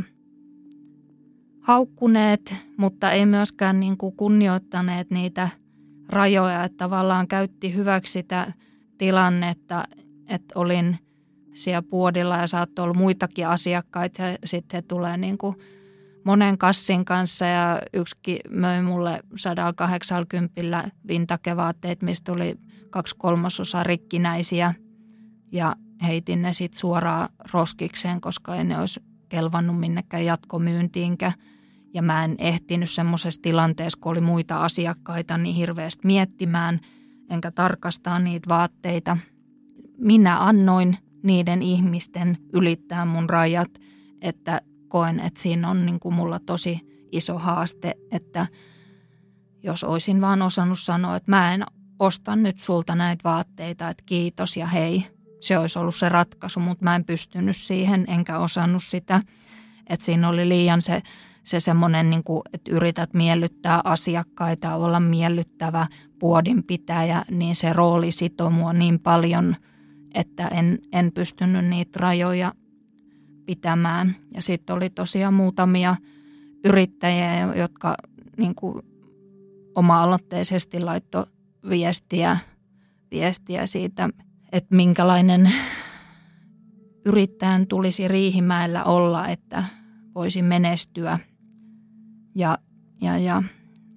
[1.61, 5.49] haukkuneet, mutta ei myöskään niin kuin kunnioittaneet niitä
[6.09, 8.53] rajoja, että tavallaan käytti hyväksi sitä
[8.97, 9.83] tilannetta,
[10.29, 10.97] että olin
[11.53, 14.21] siellä puodilla ja saattoi olla muitakin asiakkaita.
[14.21, 15.55] Ja sitten he tulee niin kuin–
[16.25, 22.55] monen kassin kanssa ja yksikin möi mulle 180 vintakevaatteet, mistä oli
[22.89, 24.73] kaksi kolmasosaa rikkinäisiä.
[25.51, 31.31] Ja heitin ne sitten suoraan roskikseen, koska ei ne olisi kelvannut minnekään jatkomyyntiinkä.
[31.93, 36.79] Ja mä en ehtinyt semmoisessa tilanteessa, kun oli muita asiakkaita, niin hirveästi miettimään,
[37.29, 39.17] enkä tarkastaa niitä vaatteita.
[39.97, 43.71] Minä annoin niiden ihmisten ylittää mun rajat,
[44.21, 46.79] että koen, että siinä on niin kuin mulla tosi
[47.11, 48.47] iso haaste, että
[49.63, 51.63] jos olisin vaan osannut sanoa, että mä en
[51.99, 55.05] osta nyt sulta näitä vaatteita, että kiitos ja hei,
[55.45, 59.21] se olisi ollut se ratkaisu, mutta mä en pystynyt siihen enkä osannut sitä.
[59.87, 61.01] Että siinä oli liian se,
[61.43, 65.87] se semmoinen, niin kuin, että yrität miellyttää asiakkaita, olla miellyttävä
[66.19, 69.55] puodinpitäjä, niin se rooli sitoo mua niin paljon,
[70.13, 72.53] että en, en pystynyt niitä rajoja
[73.45, 74.15] pitämään.
[74.33, 75.95] Ja sitten oli tosiaan muutamia
[76.63, 77.95] yrittäjiä, jotka
[78.37, 78.81] niin kuin
[79.75, 81.25] oma-aloitteisesti laittoi
[81.69, 82.37] viestiä,
[83.11, 84.09] viestiä siitä,
[84.55, 85.51] että minkälainen
[87.05, 89.63] yrittäjän tulisi Riihimäellä olla, että
[90.15, 91.19] voisi menestyä.
[92.35, 92.57] Ja,
[93.01, 93.43] ja, ja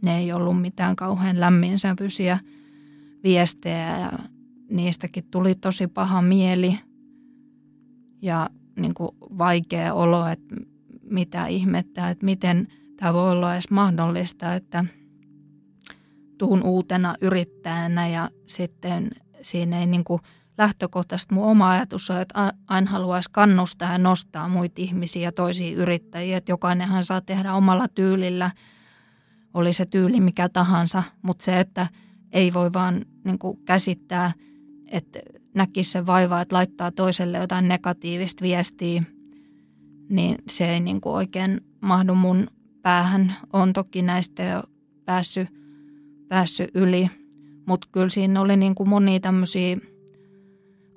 [0.03, 2.39] ne ei ollut mitään kauhean lämminsävyisiä
[3.25, 4.13] viestejä ja
[4.71, 6.79] niistäkin tuli tosi paha mieli.
[8.23, 10.55] Ja niin kuin vaikea olo, että
[11.03, 14.85] mitä ihmettä, että miten tämä voi olla edes mahdollista, että
[16.39, 19.11] tuun uutena yrittäjänä ja sitten
[19.43, 20.21] siinä ei niin kuin
[20.59, 25.77] lähtökohtaisesti mun oma ajatus on, että aina haluaisi kannustaa ja nostaa muita ihmisiä ja toisia
[25.77, 26.37] yrittäjiä.
[26.37, 28.51] Että jokainenhan saa tehdä omalla tyylillä,
[29.55, 31.87] oli se tyyli mikä tahansa, mutta se, että
[32.33, 34.33] ei voi vaan niin kuin käsittää,
[34.87, 35.19] että
[35.55, 39.03] näkisi se vaivaa, että laittaa toiselle jotain negatiivista viestiä,
[40.09, 42.47] niin se ei niin kuin oikein mahdu mun
[42.83, 43.35] päähän.
[43.53, 44.63] On toki näistä jo
[45.05, 45.49] päässyt,
[46.29, 47.11] päässyt yli,
[47.67, 49.77] mutta kyllä siinä oli niin kuin monia tämmöisiä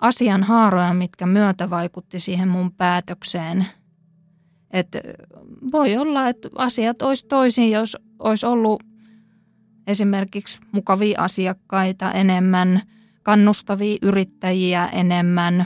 [0.02, 3.66] asianhaaroja, mitkä myötä vaikutti siihen mun päätökseen.
[4.72, 4.88] Et
[5.72, 8.84] voi olla, että asiat olisi toisin, jos olisi ollut
[9.88, 12.82] esimerkiksi mukavia asiakkaita enemmän,
[13.24, 15.66] kannustavia yrittäjiä enemmän.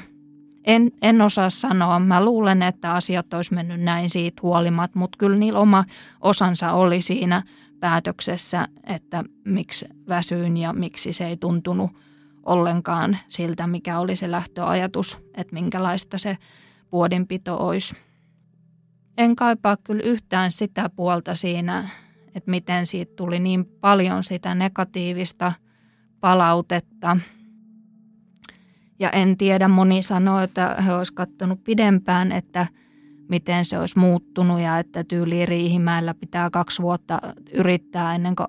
[0.63, 1.99] En, en osaa sanoa.
[1.99, 5.83] Mä luulen, että asiat olisi mennyt näin siitä huolimatta, mutta kyllä niillä oma
[6.21, 7.43] osansa oli siinä
[7.79, 11.91] päätöksessä, että miksi väsyin ja miksi se ei tuntunut
[12.45, 16.37] ollenkaan siltä, mikä oli se lähtöajatus, että minkälaista se
[16.89, 17.95] puodinpito olisi.
[19.17, 21.89] En kaipaa kyllä yhtään sitä puolta siinä,
[22.35, 25.53] että miten siitä tuli niin paljon sitä negatiivista
[26.19, 27.17] palautetta.
[28.99, 32.67] Ja en tiedä, moni sanoo, että he olisivat katsonut pidempään, että
[33.29, 37.19] miten se olisi muuttunut ja että tyyli Riihimäellä pitää kaksi vuotta
[37.53, 38.47] yrittää ennen kuin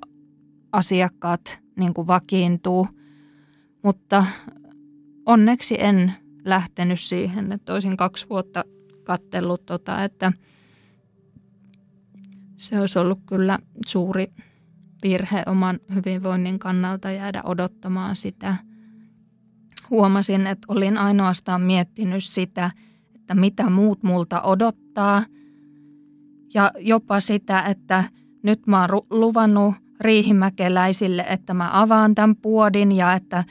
[0.73, 2.89] asiakkaat niin kuin vakiintuu.
[3.87, 4.27] Mutta
[5.27, 6.13] onneksi en
[6.45, 8.65] lähtenyt siihen, että olisin kaksi vuotta
[9.05, 10.33] kattellut, tota, että
[12.57, 14.33] se olisi ollut kyllä suuri
[15.03, 18.57] virhe oman hyvinvoinnin kannalta jäädä odottamaan sitä.
[19.91, 22.71] Huomasin, että olin ainoastaan miettinyt sitä,
[23.15, 25.25] että mitä muut multa odottaa
[26.55, 28.05] ja jopa sitä, että
[28.43, 33.45] nyt mä oon luvannut riihimäkeläisille, että mä avaan tämän puodin ja että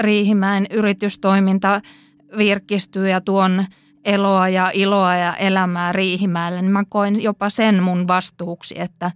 [0.00, 1.80] Riihimäen yritystoiminta
[2.36, 3.64] virkistyy ja tuon
[4.04, 9.10] eloa ja iloa ja elämää Riihimäelle, niin mä koin jopa sen mun vastuuksi, että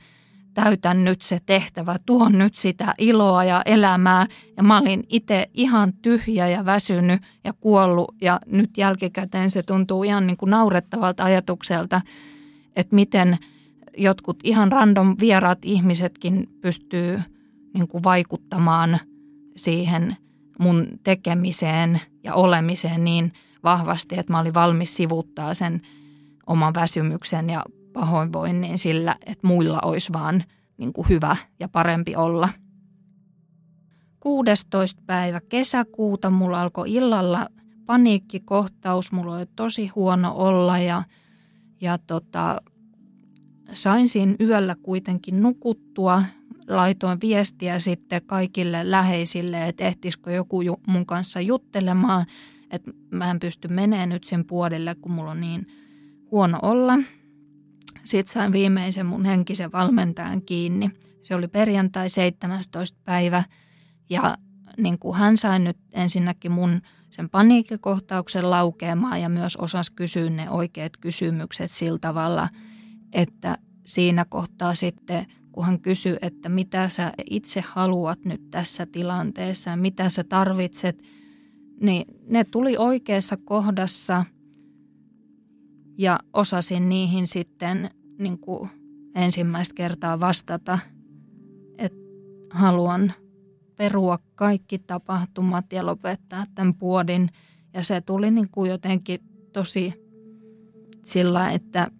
[0.54, 4.26] täytän nyt se tehtävä, tuon nyt sitä iloa ja elämää.
[4.56, 10.04] Ja mä olin itse ihan tyhjä ja väsynyt ja kuollut ja nyt jälkikäteen se tuntuu
[10.04, 12.00] ihan niin kuin naurettavalta ajatukselta,
[12.76, 13.38] että miten
[13.96, 17.20] jotkut ihan random vieraat ihmisetkin pystyy
[17.74, 18.98] niin kuin vaikuttamaan–
[19.56, 20.16] siihen
[20.58, 23.32] mun tekemiseen ja olemiseen niin
[23.64, 25.82] vahvasti, että mä olin valmis sivuttaa sen
[26.46, 30.44] oman väsymyksen ja pahoinvoinnin sillä, että muilla olisi vaan
[30.76, 32.48] niin kuin hyvä ja parempi olla.
[34.20, 35.02] 16.
[35.06, 37.48] päivä kesäkuuta mulla alkoi illalla
[37.86, 41.02] paniikkikohtaus, mulla oli tosi huono olla ja,
[41.80, 42.62] ja tota,
[43.72, 46.22] sain siinä yöllä kuitenkin nukuttua
[46.68, 52.26] laitoin viestiä sitten kaikille läheisille, että ehtisikö joku mun kanssa juttelemaan,
[52.70, 55.66] että mä en pysty menemään nyt sen puolelle, kun mulla on niin
[56.30, 56.98] huono olla.
[58.04, 60.90] Sitten sain viimeisen mun henkisen valmentajan kiinni.
[61.22, 62.98] Se oli perjantai 17.
[63.04, 63.44] päivä
[64.10, 64.36] ja
[64.78, 70.50] niin kuin hän sai nyt ensinnäkin mun sen paniikkikohtauksen laukeamaan ja myös osas kysyä ne
[70.50, 72.48] oikeat kysymykset sillä tavalla,
[73.12, 79.70] että siinä kohtaa sitten– kun hän kysyi, että mitä sä itse haluat nyt tässä tilanteessa
[79.70, 81.02] ja mitä sä tarvitset,
[81.80, 84.24] niin ne tuli oikeassa kohdassa
[85.98, 88.70] ja osasin niihin sitten niin kuin
[89.14, 90.78] ensimmäistä kertaa vastata,
[91.78, 91.98] että
[92.50, 93.12] haluan
[93.76, 97.28] perua kaikki tapahtumat ja lopettaa tämän puodin.
[97.74, 99.20] Ja se tuli niin kuin jotenkin
[99.52, 99.92] tosi
[101.04, 101.90] sillä, että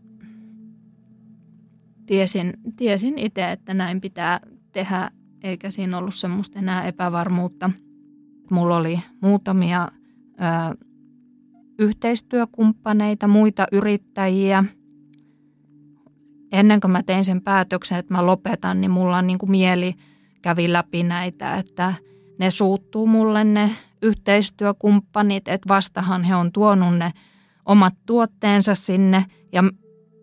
[2.07, 4.41] tiesin, tiesin itse, että näin pitää
[4.73, 5.11] tehdä,
[5.43, 7.71] eikä siinä ollut semmoista enää epävarmuutta.
[8.51, 10.87] Mulla oli muutamia ö,
[11.79, 14.65] yhteistyökumppaneita, muita yrittäjiä.
[16.53, 19.95] Ennen kuin mä tein sen päätöksen, että mä lopetan, niin mulla on niin kuin mieli
[20.43, 21.95] kävi läpi näitä, että
[22.39, 23.71] ne suuttuu mulle ne
[24.03, 27.13] yhteistyökumppanit, että vastahan he on tuonut ne
[27.67, 29.63] omat tuotteensa sinne ja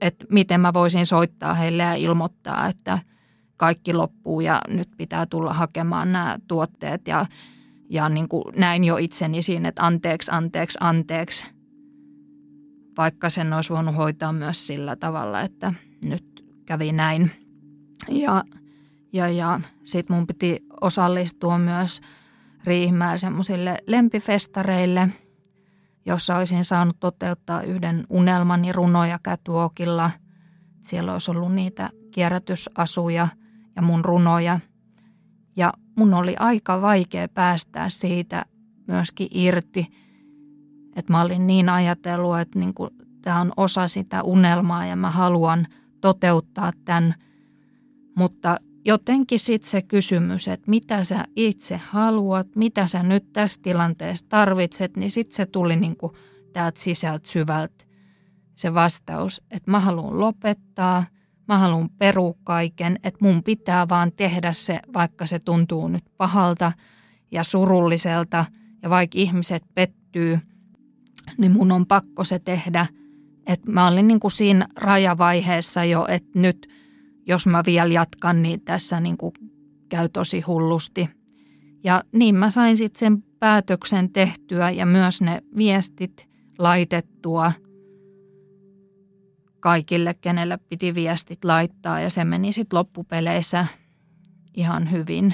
[0.01, 2.99] että miten mä voisin soittaa heille ja ilmoittaa, että
[3.57, 7.25] kaikki loppuu ja nyt pitää tulla hakemaan nämä tuotteet ja,
[7.89, 11.47] ja niin kuin näin jo itseni siinä, että anteeksi, anteeksi, anteeksi.
[12.97, 15.73] Vaikka sen olisi voinut hoitaa myös sillä tavalla, että
[16.03, 17.31] nyt kävi näin.
[18.09, 18.43] Ja,
[19.13, 22.01] ja, ja sitten mun piti osallistua myös
[22.63, 25.09] Riihmään semmoisille lempifestareille–
[26.05, 30.11] jossa olisin saanut toteuttaa yhden unelmani runoja kätuokilla.
[30.81, 33.27] Siellä olisi ollut niitä kierrätysasuja
[33.75, 34.59] ja mun runoja.
[35.55, 38.45] Ja mun oli aika vaikea päästää siitä
[38.87, 39.87] myöskin irti.
[40.95, 42.73] Että mä olin niin ajatellut, että niin
[43.21, 45.67] tämä on osa sitä unelmaa ja mä haluan
[46.01, 47.15] toteuttaa tämän.
[48.15, 54.25] Mutta jotenkin sitten se kysymys, että mitä sä itse haluat, mitä sä nyt tässä tilanteessa
[54.29, 56.13] tarvitset, niin sitten se tuli niin kuin
[56.53, 57.85] täältä sisältä syvältä
[58.55, 61.05] se vastaus, että mä haluan lopettaa,
[61.47, 66.71] mä haluan perua kaiken, että mun pitää vaan tehdä se, vaikka se tuntuu nyt pahalta
[67.31, 68.45] ja surulliselta
[68.83, 70.39] ja vaikka ihmiset pettyy,
[71.37, 72.85] niin mun on pakko se tehdä.
[73.47, 76.67] Että mä olin niin kuin siinä rajavaiheessa jo, että nyt–
[77.27, 79.33] jos mä vielä jatkan, niin tässä niin kuin
[79.89, 81.09] käy tosi hullusti.
[81.83, 87.51] Ja niin mä sain sitten sen päätöksen tehtyä ja myös ne viestit laitettua
[89.59, 93.65] kaikille, kenelle piti viestit laittaa ja se meni sitten loppupeleissä
[94.57, 95.33] ihan hyvin.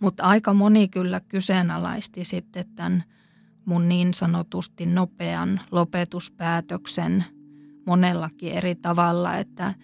[0.00, 3.04] Mutta aika moni kyllä kyseenalaisti sitten tämän
[3.64, 7.24] mun niin sanotusti nopean lopetuspäätöksen–
[7.86, 9.74] monellakin eri tavalla, että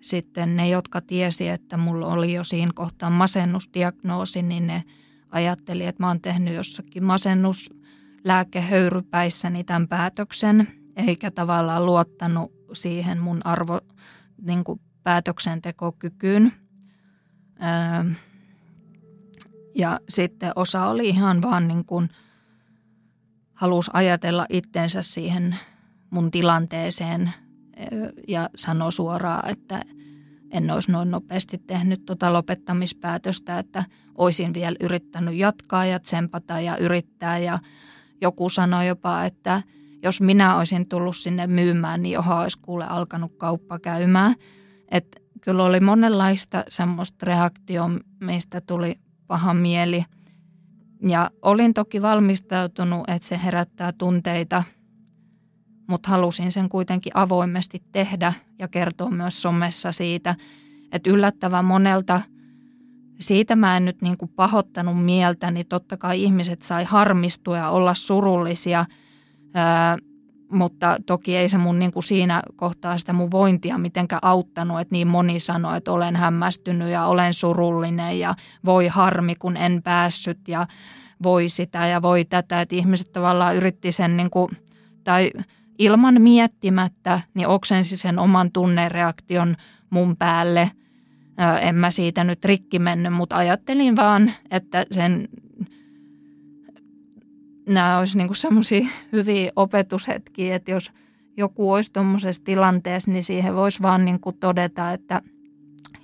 [0.00, 4.84] sitten ne, jotka tiesi, että mulla oli jo siinä kohtaa masennusdiagnoosi, niin ne
[5.30, 13.80] ajatteli, että mä oon tehnyt jossakin masennuslääkehöyrypäissäni tämän päätöksen, eikä tavallaan luottanut siihen mun arvo,
[14.42, 16.52] niin kuin päätöksentekokykyyn.
[17.62, 18.04] Öö,
[19.74, 22.08] ja sitten osa oli ihan vaan niin kuin,
[23.54, 25.56] halusi ajatella itsensä siihen
[26.12, 27.32] mun tilanteeseen
[28.28, 29.84] ja sanoi suoraan, että
[30.50, 33.84] en olisi noin nopeasti tehnyt tuota lopettamispäätöstä, että
[34.14, 37.38] olisin vielä yrittänyt jatkaa ja tsempata ja yrittää.
[37.38, 37.58] Ja
[38.20, 39.62] joku sanoi jopa, että
[40.02, 44.34] jos minä olisin tullut sinne myymään, niin johon olisi kuule alkanut kauppa käymään.
[44.90, 47.90] Että kyllä oli monenlaista semmoista reaktioa,
[48.20, 48.94] mistä tuli
[49.26, 50.04] paha mieli.
[51.08, 54.62] Ja olin toki valmistautunut, että se herättää tunteita–
[55.86, 60.34] mutta halusin sen kuitenkin avoimesti tehdä ja kertoa myös somessa siitä,
[60.92, 62.20] että yllättävän monelta
[63.22, 67.70] siitä mä en nyt niin kuin pahoittanut mieltä, niin totta kai ihmiset sai harmistua ja
[67.70, 68.84] olla surullisia,
[69.54, 69.98] ää,
[70.52, 74.92] mutta toki ei se mun niin kuin siinä kohtaa sitä mun vointia mitenkään auttanut, että
[74.92, 80.48] niin moni sanoi, että olen hämmästynyt ja olen surullinen ja voi harmi, kun en päässyt
[80.48, 80.66] ja
[81.22, 84.48] voi sitä ja voi tätä, että ihmiset tavallaan yritti sen niin kuin,
[85.04, 85.30] tai
[85.82, 89.56] ilman miettimättä, niin oksensi sen oman tunnereaktion
[89.90, 90.70] mun päälle.
[91.60, 95.28] En mä siitä nyt rikki mennyt, mutta ajattelin vaan, että sen
[97.68, 100.92] nämä olisi niin semmoisia hyviä opetushetkiä, että jos
[101.36, 105.22] joku olisi tuommoisessa tilanteessa, niin siihen voisi vaan niin kuin todeta, että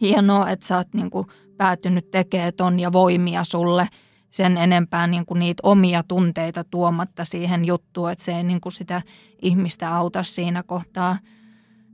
[0.00, 1.26] hienoa, että sä oot niin kuin
[1.56, 3.88] päätynyt tekemään ton ja voimia sulle–
[4.30, 8.72] sen enempää niin kuin niitä omia tunteita tuomatta siihen juttuun, että se ei niin kuin
[8.72, 9.02] sitä
[9.42, 11.18] ihmistä auta siinä kohtaa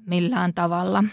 [0.07, 1.05] millään tavalla.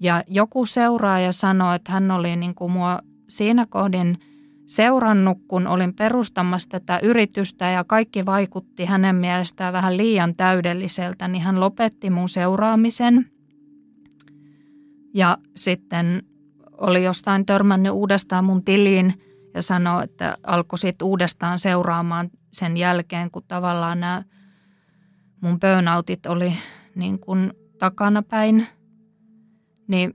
[0.00, 4.18] Ja joku seuraaja sanoi, että hän oli niin kuin mua siinä kohdin
[4.66, 11.42] seurannut, kun olin perustamassa tätä yritystä ja kaikki vaikutti hänen mielestään vähän liian täydelliseltä, niin
[11.42, 13.30] hän lopetti mun seuraamisen.
[15.14, 16.22] Ja sitten
[16.72, 19.14] oli jostain törmännyt uudestaan mun tiliin–
[19.54, 24.22] ja sanoi, että alkoi sitten uudestaan seuraamaan sen jälkeen, kun tavallaan nämä
[25.40, 26.52] mun burnoutit oli
[26.94, 28.66] niin kuin takanapäin,
[29.88, 30.14] niin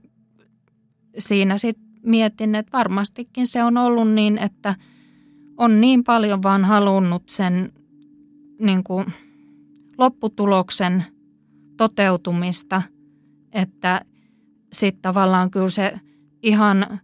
[1.18, 4.76] siinä sitten mietin, että varmastikin se on ollut niin, että
[5.56, 7.72] on niin paljon vaan halunnut sen
[8.60, 9.06] niin kuin
[9.98, 11.04] lopputuloksen
[11.76, 12.82] toteutumista,
[13.52, 14.04] että
[14.72, 16.00] sitten tavallaan kyllä se
[16.42, 17.00] ihan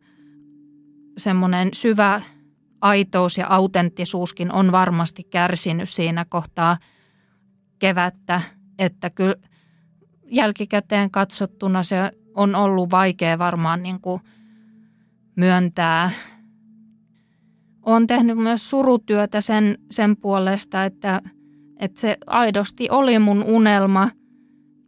[1.16, 2.20] semmoinen syvä
[2.80, 6.78] aitous ja autenttisuuskin on varmasti kärsinyt siinä kohtaa
[7.78, 8.40] kevättä,
[8.78, 9.34] että kyllä
[10.24, 14.20] jälkikäteen katsottuna se on ollut vaikea varmaan niin kuin
[15.36, 16.10] myöntää.
[17.82, 21.22] Olen tehnyt myös surutyötä sen, sen puolesta, että,
[21.80, 24.10] että se aidosti oli mun unelma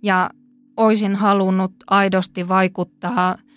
[0.03, 0.31] ja
[0.77, 3.37] olisin halunnut aidosti vaikuttaa–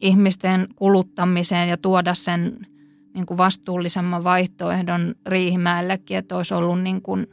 [0.00, 2.66] ihmisten kuluttamiseen ja tuoda sen
[3.14, 7.26] niin kuin vastuullisemman vaihtoehdon Riihimäellekin, että olisi ollut niin kuin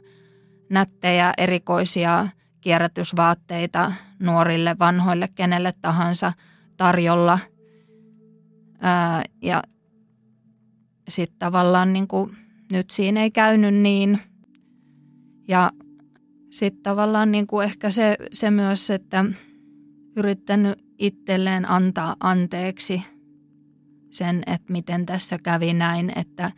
[0.70, 2.28] nättejä, erikoisia
[2.60, 6.32] kierrätysvaatteita nuorille, vanhoille, kenelle tahansa
[6.76, 7.38] tarjolla.
[8.80, 9.62] Ää, ja
[11.08, 12.36] sitten tavallaan niin kuin,
[12.72, 14.18] nyt siinä ei käynyt niin.
[15.48, 15.70] Ja
[16.50, 19.24] sitten tavallaan niin kuin ehkä se, se myös, että
[20.16, 23.02] yrittänyt itselleen antaa anteeksi
[24.10, 26.52] sen, että miten tässä kävi näin, että,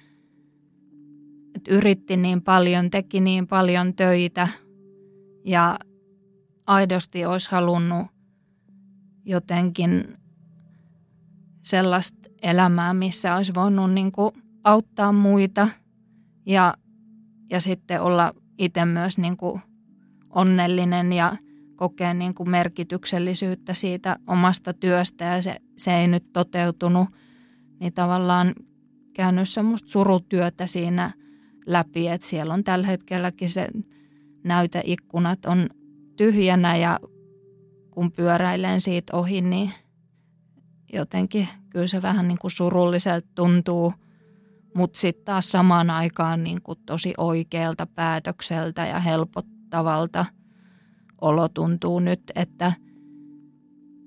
[1.54, 4.48] että yritti niin paljon, teki niin paljon töitä
[5.44, 5.78] ja
[6.66, 8.06] aidosti olisi halunnut
[9.24, 10.04] jotenkin
[11.62, 14.32] sellaista elämää, missä olisi voinut niin kuin
[14.64, 15.68] auttaa muita
[16.46, 16.74] ja,
[17.50, 19.60] ja sitten olla itse myös niin kuin
[20.30, 21.36] onnellinen ja
[21.80, 27.08] kokea niin kuin merkityksellisyyttä siitä omasta työstä ja se, se ei nyt toteutunut,
[27.80, 28.54] niin tavallaan
[29.12, 31.10] käynyt semmoista surutyötä siinä
[31.66, 33.68] läpi, että siellä on tällä hetkelläkin se
[34.44, 35.70] näyteikkunat on
[36.16, 37.00] tyhjänä ja
[37.90, 39.70] kun pyöräilen siitä ohi, niin
[40.92, 43.92] jotenkin kyllä se vähän niin kuin surulliselta tuntuu,
[44.74, 50.26] mutta sitten taas samaan aikaan niin kuin tosi oikealta päätökseltä ja helpottavalta
[51.20, 52.72] olo tuntuu nyt, että,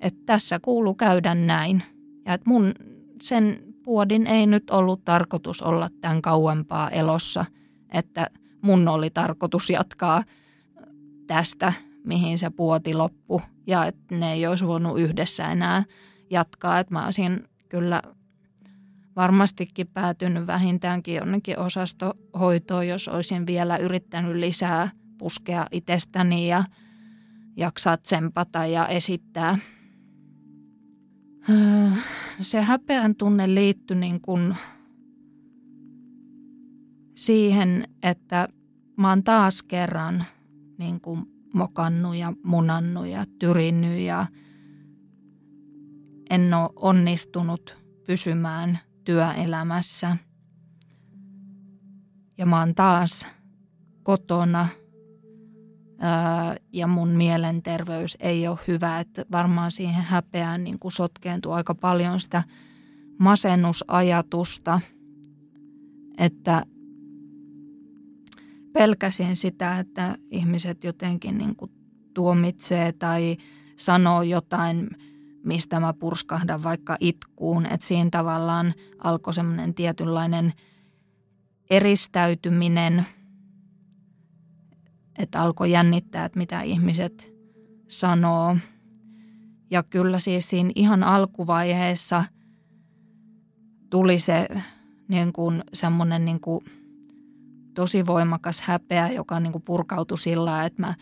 [0.01, 1.83] että tässä kuuluu käydä näin.
[2.25, 2.73] Ja että mun
[3.21, 7.45] sen puodin ei nyt ollut tarkoitus olla tämän kauempaa elossa,
[7.89, 8.27] että
[8.61, 10.23] mun oli tarkoitus jatkaa
[11.27, 15.83] tästä, mihin se puoti loppu ja että ne ei olisi voinut yhdessä enää
[16.29, 16.79] jatkaa.
[16.79, 18.01] Että mä olisin kyllä
[19.15, 26.63] varmastikin päätynyt vähintäänkin jonnekin osastohoitoon, jos olisin vielä yrittänyt lisää puskea itsestäni ja
[27.57, 29.57] jaksaa tsempata ja esittää.
[31.49, 31.89] Öö,
[32.39, 34.55] se häpeän tunne liittyi niin kuin
[37.15, 38.47] siihen, että
[38.97, 40.23] mä oon taas kerran
[40.77, 44.27] niin kuin mokannut ja munannut ja tyrinnyt ja
[46.29, 47.77] en ole onnistunut
[48.07, 50.17] pysymään työelämässä.
[52.37, 53.27] Ja mä oon taas
[54.03, 54.67] kotona
[56.73, 58.99] ja mun mielenterveys ei ole hyvä.
[58.99, 62.43] Että varmaan siihen häpeään niin kuin sotkeentuu aika paljon sitä
[63.19, 64.79] masennusajatusta,
[66.17, 66.63] että
[68.73, 71.71] pelkäsin sitä, että ihmiset jotenkin niin kuin
[72.13, 73.37] tuomitsee tai
[73.75, 74.89] sanoo jotain,
[75.43, 77.65] mistä mä purskahdan vaikka itkuun.
[77.65, 78.73] Että siinä tavallaan
[79.03, 80.53] alkoi semmoinen tietynlainen
[81.69, 83.05] eristäytyminen,
[85.17, 87.33] että alkoi jännittää, että mitä ihmiset
[87.87, 88.57] sanoo.
[89.71, 92.23] Ja kyllä siis siinä ihan alkuvaiheessa
[93.89, 94.47] tuli se
[95.07, 96.65] niin kuin semmoinen niin kuin–
[97.73, 100.93] tosi voimakas häpeä, joka niin kuin purkautui sillä, että mä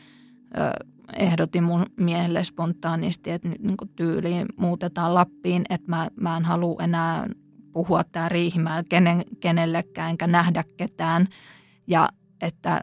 [0.57, 0.86] ö,
[1.18, 6.45] ehdotin mun miehelle spontaanisti, että nyt niin kuin tyyliin muutetaan Lappiin, että mä, mä en
[6.45, 7.28] halua enää
[7.74, 11.28] puhua tää Riihimäellä kenen, kenellekään enkä nähdä ketään
[11.88, 12.09] ja
[12.41, 12.82] että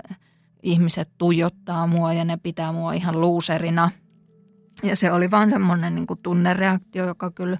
[0.72, 3.90] ihmiset tuijottaa mua ja ne pitää mua ihan luuserina.
[4.82, 7.58] Ja se oli vaan semmoinen niin kuin tunnereaktio, joka kyllä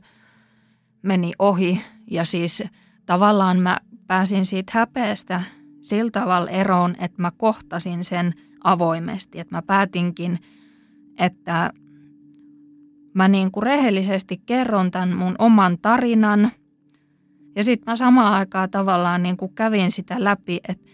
[1.03, 2.63] meni ohi ja siis
[3.07, 5.43] tavallaan mä pääsin siitä häpeästä–
[5.89, 8.35] sillä tavalla eroon, että mä kohtasin sen
[8.65, 9.41] avoimesti.
[9.41, 10.39] Että mä päätinkin,
[11.19, 11.73] että
[13.15, 16.51] mä niin kuin rehellisesti kerron tämän mun oman tarinan.
[17.57, 20.85] Ja sitten mä samaan aikaan tavallaan niin kuin kävin sitä läpi, että,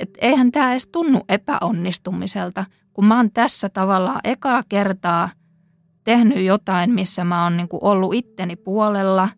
[0.00, 5.30] että eihän tämä edes tunnu epäonnistumiselta, kun mä oon tässä tavallaan ekaa kertaa
[6.04, 9.28] tehnyt jotain, missä mä oon niin ollut itteni puolella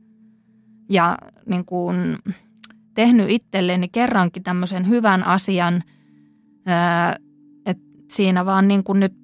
[0.90, 2.18] ja niin kuin
[2.94, 5.82] tehnyt itselleni kerrankin tämmöisen hyvän asian,
[7.66, 9.14] että siinä vaan niin kuin nyt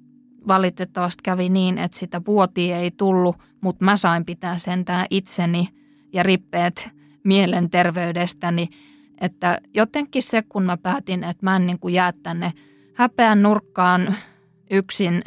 [0.47, 5.67] valitettavasti kävi niin, että sitä vuotia ei tullut, mutta mä sain pitää sentään itseni
[6.13, 6.89] ja rippeet
[7.23, 8.69] mielenterveydestäni,
[9.21, 12.53] että jotenkin se, kun mä päätin, että mä en niin kuin jää tänne
[12.93, 14.15] häpeän nurkkaan
[14.71, 15.23] yksin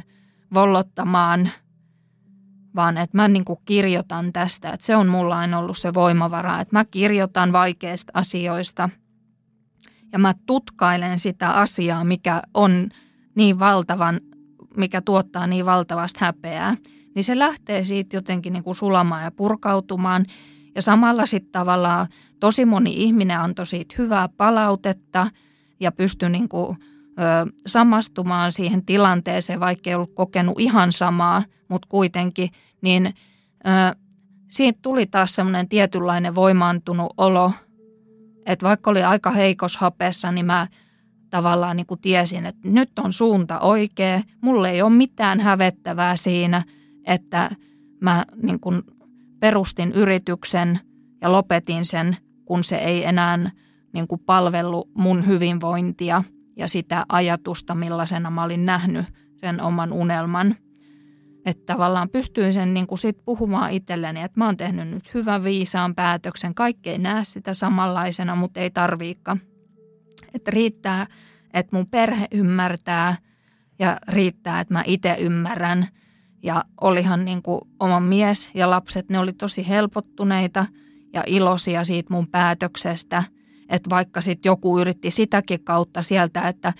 [0.54, 1.50] vollottamaan–
[2.76, 6.60] vaan että mä niin kuin kirjoitan tästä, että se on mulla aina ollut se voimavara,
[6.60, 8.90] että mä kirjoitan vaikeista asioista
[10.12, 12.88] ja mä tutkailen sitä asiaa, mikä on
[13.34, 14.20] niin valtavan,
[14.76, 16.76] mikä tuottaa niin valtavasti häpeää,
[17.14, 20.26] niin se lähtee siitä jotenkin niin kuin sulamaan ja purkautumaan
[20.76, 22.06] ja samalla sitten tavallaan
[22.40, 25.30] tosi moni ihminen antoi siitä hyvää palautetta
[25.80, 31.88] ja pystyi niin kuin ö, samastumaan siihen tilanteeseen, vaikka ei ollut kokenut ihan samaa, mutta
[31.90, 32.50] kuitenkin,
[32.80, 33.96] niin ö,
[34.48, 37.52] siitä tuli taas semmoinen tietynlainen voimaantunut olo,
[38.46, 40.66] että vaikka oli aika heikos hapessa, niin mä
[41.30, 46.62] tavallaan niin kuin tiesin, että nyt on suunta oikea, mulle ei ole mitään hävettävää siinä,
[47.04, 47.50] että
[48.00, 48.82] mä niin kuin
[49.40, 50.80] perustin yrityksen
[51.20, 53.50] ja lopetin sen, kun se ei enää
[53.92, 56.22] niin kuin palvellut mun hyvinvointia–
[56.56, 59.06] ja sitä ajatusta, millaisena mä olin nähnyt
[59.36, 60.56] sen oman unelman.
[61.46, 65.44] Että tavallaan pystyin sen niin kuin sit puhumaan itselleni, että mä oon tehnyt nyt hyvän
[65.44, 66.54] viisaan päätöksen.
[66.54, 69.36] Kaikki ei näe sitä samanlaisena, mutta ei tarviikka.
[70.34, 71.06] Että riittää,
[71.54, 73.16] että mun perhe ymmärtää
[73.78, 75.88] ja riittää, että mä itse ymmärrän.
[76.46, 80.66] Ja olihan niin kuin oma mies ja lapset, ne oli tosi helpottuneita
[81.12, 83.22] ja iloisia siitä mun päätöksestä.
[83.68, 86.72] Että vaikka sitten joku yritti sitäkin kautta sieltä, että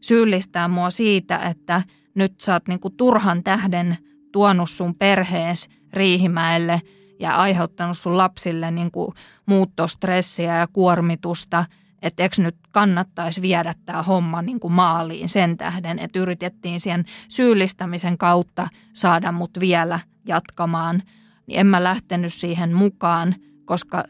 [0.00, 1.82] syyllistää mua siitä, että
[2.14, 3.96] nyt sä oot niin kuin turhan tähden–
[4.34, 6.80] tuonut sun perhees Riihimäelle
[7.20, 9.14] ja aiheuttanut sun lapsille niin kuin
[9.46, 11.64] muuttostressiä ja kuormitusta,
[12.04, 17.04] että eikö nyt kannattaisi viedä tämä homma niin kuin maaliin sen tähden, että yritettiin siihen
[17.28, 21.02] syyllistämisen kautta saada mut vielä jatkamaan.
[21.46, 23.34] Niin en mä lähtenyt siihen mukaan,
[23.64, 24.04] koska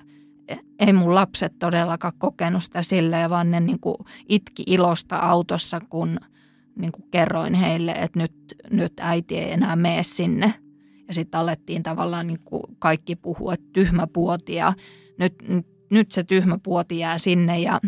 [0.78, 3.97] ei mun lapset todellakaan kokenut sitä silleen, vaan ne niin kuin
[4.28, 6.18] itki ilosta autossa, kun–
[6.76, 8.32] niin kuin kerroin heille, että nyt,
[8.70, 10.55] nyt äiti ei enää mene sinne.
[11.09, 14.72] Ja sitten alettiin tavallaan niin kuin kaikki puhua, että tyhmä puoti ja
[15.18, 17.80] nyt, nyt, nyt se tyhmä puoti jää sinne ja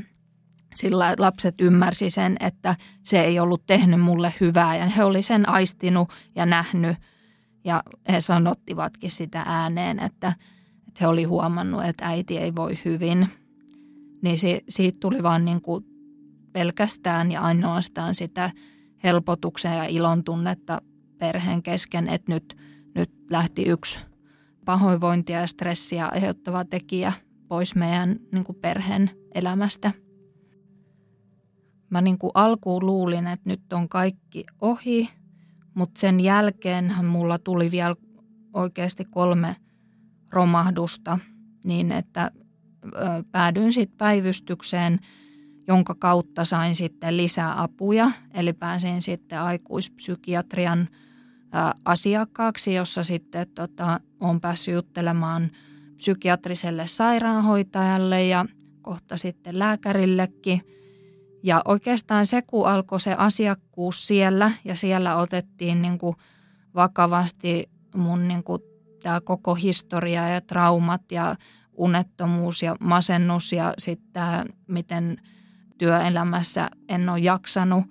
[0.74, 5.48] sillä lapset ymmärsi sen, että se ei ollut tehnyt mulle hyvää ja he oli sen
[5.48, 6.96] aistinut ja nähnyt
[7.64, 10.32] ja he sanottivatkin sitä ääneen, että,
[10.88, 13.28] että he oli huomannut, että äiti ei voi hyvin.
[14.22, 15.84] Niin si, siitä tuli vaan niin kuin
[16.52, 18.50] pelkästään ja ainoastaan sitä
[19.04, 20.82] helpotuksen ja ilon tunnetta
[21.18, 22.56] perheen kesken, että nyt,
[22.94, 23.98] nyt lähti yksi
[24.64, 27.12] pahoinvointia ja stressiä aiheuttava tekijä
[27.48, 29.92] pois meidän niin kuin perheen elämästä.
[31.90, 35.08] Mä niin kuin alkuun luulin, että nyt on kaikki ohi,
[35.74, 37.96] mutta sen jälkeen mulla tuli vielä
[38.52, 39.56] oikeasti kolme
[40.32, 41.18] romahdusta
[41.64, 42.30] niin, että
[43.32, 44.98] päädyin sitten päivystykseen–
[45.68, 48.10] jonka kautta sain sitten lisää apuja.
[48.34, 50.88] Eli pääsin sitten aikuispsykiatrian
[51.84, 55.50] asiakkaaksi, jossa sitten tota, olen päässyt juttelemaan
[55.96, 58.44] psykiatriselle sairaanhoitajalle ja
[58.82, 60.60] kohta sitten lääkärillekin.
[61.42, 66.16] Ja oikeastaan se, kun alkoi se asiakkuus siellä ja siellä otettiin niin kuin
[66.74, 68.62] vakavasti mun niin kuin
[69.02, 71.36] tämä koko historia ja traumat ja
[71.72, 75.16] unettomuus ja masennus ja sitten tämä, miten–
[75.78, 77.84] työelämässä en ole jaksanut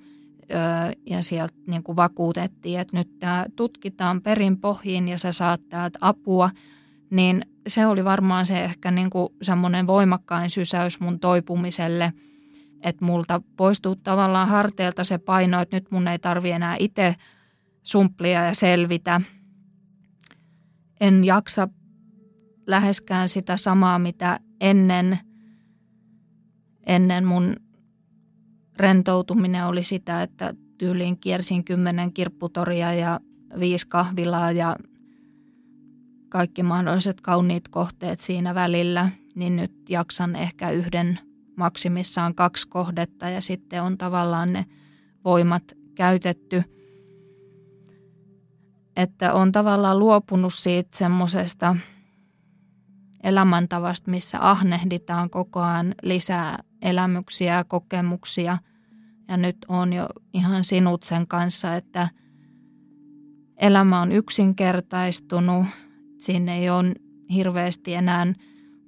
[1.05, 5.99] ja sieltä niin kuin vakuutettiin, että nyt tämä tutkitaan perin pohjiin ja sä saat täältä
[6.01, 6.49] apua,
[7.09, 12.13] niin se oli varmaan se ehkä niin kuin semmoinen voimakkain sysäys mun toipumiselle,
[12.81, 17.15] että multa poistuu tavallaan harteilta se paino, että nyt mun ei tarvi enää itse
[17.83, 19.21] sumplia ja selvitä.
[21.01, 21.67] En jaksa
[22.67, 25.19] läheskään sitä samaa, mitä ennen,
[26.85, 27.55] ennen mun
[28.77, 33.19] rentoutuminen oli sitä, että tyyliin kiersin kymmenen kirpputoria ja
[33.59, 34.75] viisi kahvilaa ja
[36.29, 41.19] kaikki mahdolliset kauniit kohteet siinä välillä, niin nyt jaksan ehkä yhden
[41.55, 44.65] maksimissaan kaksi kohdetta ja sitten on tavallaan ne
[45.23, 45.63] voimat
[45.95, 46.63] käytetty.
[48.95, 51.75] Että on tavallaan luopunut siitä semmoisesta
[53.23, 58.57] elämäntavasta, missä ahnehditaan koko ajan lisää elämyksiä ja kokemuksia.
[59.27, 62.09] Ja nyt on jo ihan sinut sen kanssa, että
[63.57, 65.65] elämä on yksinkertaistunut.
[66.25, 66.93] Siinä ei ole
[67.33, 68.33] hirveästi enää,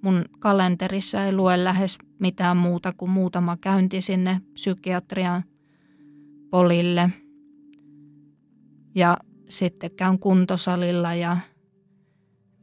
[0.01, 5.43] mun kalenterissa ei lue lähes mitään muuta kuin muutama käynti sinne psykiatrian
[6.49, 7.09] polille.
[8.95, 9.17] Ja
[9.49, 11.37] sitten käyn kuntosalilla ja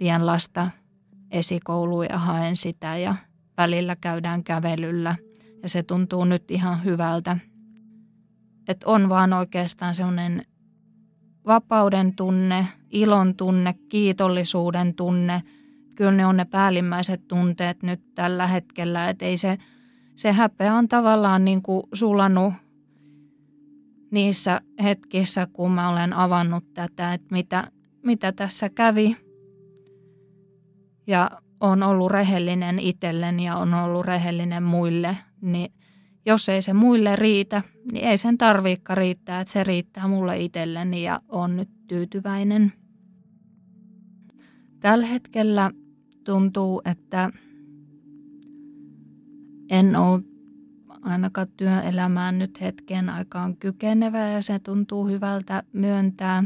[0.00, 0.70] vien lasta
[1.30, 3.14] esikouluun ja haen sitä ja
[3.56, 5.16] välillä käydään kävelyllä
[5.62, 7.36] ja se tuntuu nyt ihan hyvältä.
[8.68, 10.46] Että on vaan oikeastaan semmoinen
[11.46, 15.42] vapauden tunne, ilon tunne, kiitollisuuden tunne.
[15.94, 19.58] Kyllä ne on ne päällimmäiset tunteet nyt tällä hetkellä, että ei se,
[20.16, 22.54] se häpeä on tavallaan niin kuin sulanut
[24.10, 27.70] niissä hetkissä, kun mä olen avannut tätä, että mitä,
[28.02, 29.16] mitä tässä kävi.
[31.06, 31.30] Ja
[31.60, 35.72] on ollut rehellinen itselleni ja on ollut rehellinen muille, niin
[36.26, 37.62] jos ei se muille riitä,
[37.92, 42.72] niin ei sen tarviikka riittää, että se riittää mulle itselleni ja on nyt tyytyväinen.
[44.80, 45.70] Tällä hetkellä
[46.24, 47.30] tuntuu, että
[49.70, 50.22] en ole
[51.02, 56.44] ainakaan työelämään nyt hetken aikaan kykenevä ja se tuntuu hyvältä myöntää.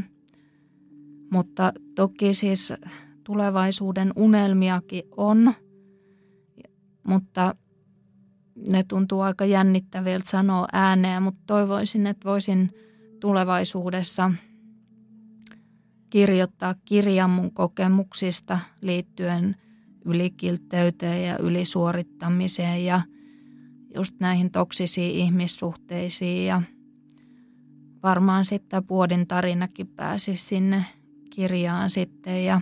[1.31, 2.73] Mutta toki siis
[3.23, 5.53] tulevaisuuden unelmiakin on,
[7.03, 7.55] mutta
[8.67, 12.71] ne tuntuu aika jännittäviltä sanoa ääneen, mutta toivoisin, että voisin
[13.19, 14.31] tulevaisuudessa
[16.09, 19.55] kirjoittaa kirjan mun kokemuksista liittyen
[20.05, 23.01] ylikiltteyteen ja ylisuorittamiseen ja
[23.95, 26.45] just näihin toksisiin ihmissuhteisiin.
[26.45, 26.61] Ja
[28.03, 30.85] varmaan sitten Puodin tarinakin pääsi sinne
[31.29, 32.45] kirjaan sitten.
[32.45, 32.61] Ja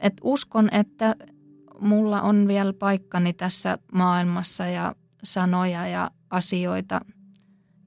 [0.00, 1.16] et uskon, että
[1.80, 7.00] mulla on vielä paikkani tässä maailmassa ja sanoja ja asioita,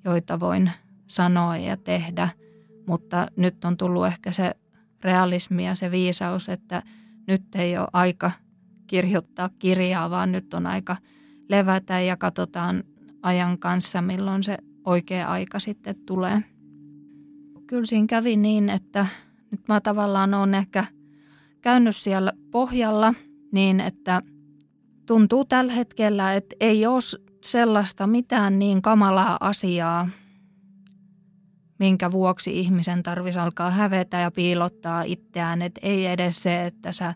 [0.06, 0.72] joita voin
[1.08, 2.30] sanoa ja tehdä,
[2.88, 4.56] mutta nyt on tullut ehkä se
[5.04, 6.84] realismi ja se viisaus, että
[7.28, 8.32] nyt ei ole aika
[8.88, 10.98] kirjoittaa kirjaa, vaan nyt on aika
[11.50, 12.84] levätä ja katsotaan
[13.22, 16.44] ajan kanssa, milloin se oikea aika sitten tulee.
[17.68, 19.06] Kyllä siinä kävi niin, että
[19.52, 20.86] nyt mä tavallaan olen ehkä
[21.62, 23.14] käynyt siellä pohjalla
[23.52, 24.22] niin, että
[25.06, 27.00] tuntuu tällä hetkellä, että ei ole
[27.44, 30.10] sellaista mitään niin kamalaa asiaa,
[31.80, 35.62] minkä vuoksi ihmisen tarvitsisi alkaa hävetä ja piilottaa itseään.
[35.62, 37.14] Että ei edes se, että sä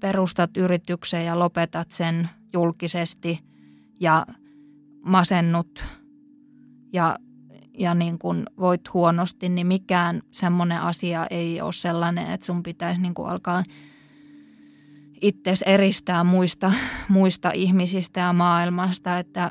[0.00, 3.40] perustat yrityksen ja lopetat sen julkisesti
[4.00, 4.26] ja
[5.04, 5.82] masennut
[6.92, 7.18] ja,
[7.78, 13.02] ja niin kuin voit huonosti, niin mikään semmoinen asia ei ole sellainen, että sun pitäisi
[13.02, 13.62] niin alkaa
[15.20, 16.72] itses eristää muista,
[17.08, 19.50] muista ihmisistä ja maailmasta, että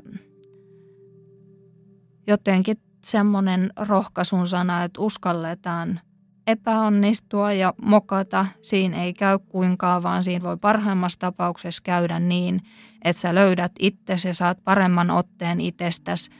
[2.27, 5.99] jotenkin semmoinen rohkaisun sana, että uskalletaan
[6.47, 8.45] epäonnistua ja mokata.
[8.61, 12.61] Siinä ei käy kuinkaan, vaan siinä voi parhaimmassa tapauksessa käydä niin,
[13.03, 16.31] että sä löydät itsesi ja saat paremman otteen itsestäsi.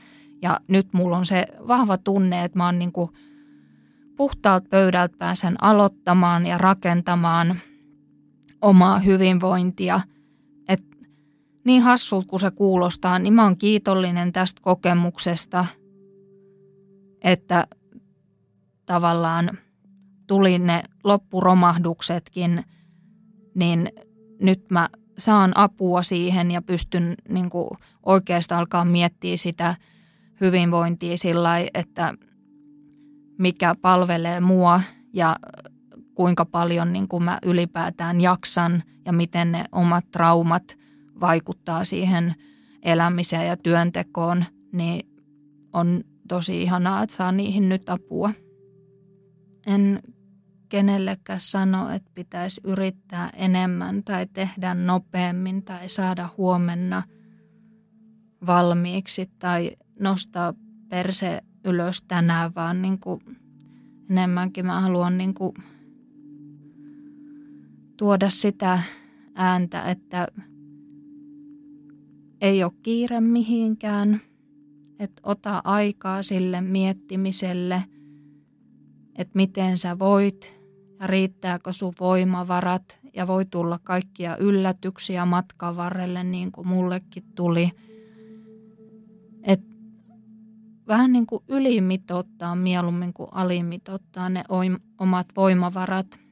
[0.42, 2.92] Ja nyt mulla on se vahva tunne, että mä oon niin
[4.16, 7.60] puhtaalta pöydältä pääsen aloittamaan ja rakentamaan
[8.62, 10.00] omaa hyvinvointia.
[10.68, 10.82] Et
[11.64, 15.66] niin hassulta kuin se kuulostaa, niin mä oon kiitollinen tästä kokemuksesta,
[17.22, 17.66] että
[18.86, 19.50] tavallaan–
[20.26, 22.64] tuli ne loppuromahduksetkin,
[23.54, 23.92] niin
[24.40, 24.88] nyt mä
[25.18, 27.50] saan apua siihen ja pystyn niin
[28.06, 29.76] oikeastaan alkaa miettiä sitä
[30.40, 32.14] hyvinvointia sillä että
[33.38, 34.80] mikä palvelee mua
[35.12, 35.36] ja
[36.16, 40.78] kuinka paljon niin kuin mä ylipäätään jaksan ja miten ne omat traumat
[41.20, 42.34] vaikuttaa siihen
[42.82, 45.08] elämiseen ja työntekoon, niin
[45.72, 48.30] on tosi ihanaa, että saa niihin nyt apua.
[49.66, 50.02] En
[50.68, 57.02] kenellekään sano, että pitäisi yrittää enemmän tai tehdä nopeammin tai saada huomenna
[58.46, 60.54] valmiiksi tai nostaa
[60.88, 63.20] perse ylös tänään, vaan niin kuin
[64.10, 65.52] enemmänkin mä haluan niin kuin
[67.96, 68.80] tuoda sitä
[69.34, 70.28] ääntä, että
[72.40, 74.20] ei ole kiire mihinkään,
[74.98, 77.82] että ota aikaa sille miettimiselle,
[79.14, 80.56] että miten sä voit
[81.00, 87.70] ja riittääkö sun voimavarat ja voi tulla kaikkia yllätyksiä matkan varrelle niin kuin mullekin tuli.
[89.42, 89.60] Et
[90.88, 94.44] vähän niin kuin ylimitottaa mieluummin kuin alimitottaa ne
[94.98, 96.25] omat voimavarat.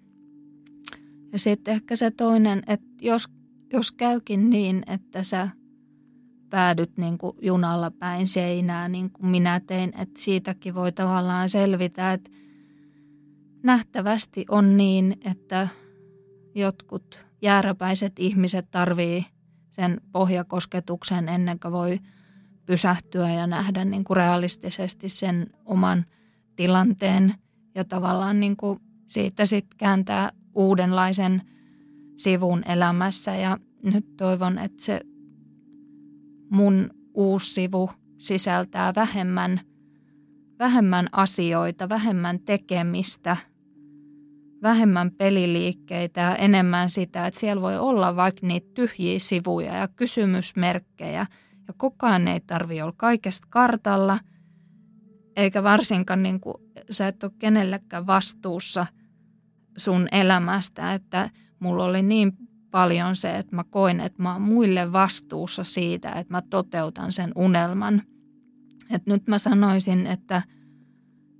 [1.35, 3.29] Ja sitten ehkä se toinen, että jos,
[3.73, 5.49] jos käykin niin, että sä
[6.51, 12.13] päädyt niin kuin junalla päin seinää, niin kuin minä tein, että siitäkin voi tavallaan selvitä,
[12.13, 12.31] että
[13.63, 15.69] nähtävästi on niin, että
[16.55, 19.27] jotkut jääräpäiset ihmiset tarvii
[19.71, 21.99] sen pohjakosketuksen ennen kuin voi
[22.67, 26.05] pysähtyä ja nähdä niin kuin realistisesti sen oman
[26.57, 27.35] tilanteen
[27.75, 31.43] ja tavallaan niin kuin siitä sitten kääntää uudenlaisen
[32.17, 35.01] sivun elämässä ja nyt toivon, että se
[36.51, 39.61] mun uusi sivu sisältää vähemmän,
[40.59, 43.37] vähemmän asioita, vähemmän tekemistä–
[44.65, 51.27] vähemmän peliliikkeitä ja enemmän sitä, että siellä voi olla vaikka niitä tyhjiä sivuja ja kysymysmerkkejä.
[51.69, 54.19] Ja kukaan ei tarvi olla kaikesta kartalla,
[55.37, 56.55] eikä varsinkaan niin kuin,
[56.91, 58.87] sä et ole kenellekään vastuussa
[59.77, 62.33] sun elämästä, että mulla oli niin
[62.71, 67.33] paljon se, että mä koin, että mä oon muille vastuussa siitä, että mä toteutan sen
[67.37, 68.03] unelman.
[68.91, 70.43] Et nyt mä sanoisin, että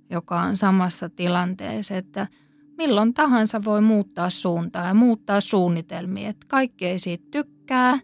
[0.09, 2.27] joka on samassa tilanteessa, että–
[2.77, 6.29] milloin tahansa voi muuttaa suuntaa ja muuttaa suunnitelmia.
[6.29, 7.99] Että kaikki ei siitä tykkää.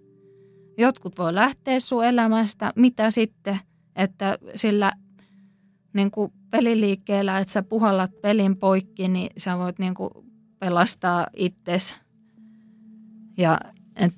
[0.78, 2.74] Jotkut voi lähteä sun elämästä.
[2.76, 3.60] Mitä sitten,
[3.96, 4.92] että sillä
[5.94, 10.10] niin kuin peliliikkeellä, että sä puhallat pelin poikki, niin sä voit niin kuin
[10.60, 11.96] pelastaa itses.
[13.38, 13.60] Ja
[13.96, 14.14] et,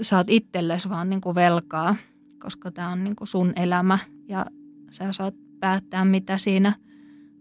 [0.00, 1.96] saat itsellesi vaan niin kuin velkaa,
[2.42, 4.46] koska tämä on niin kuin sun elämä ja
[4.90, 6.74] sä saat päättää, mitä siinä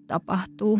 [0.07, 0.79] tapahtuu.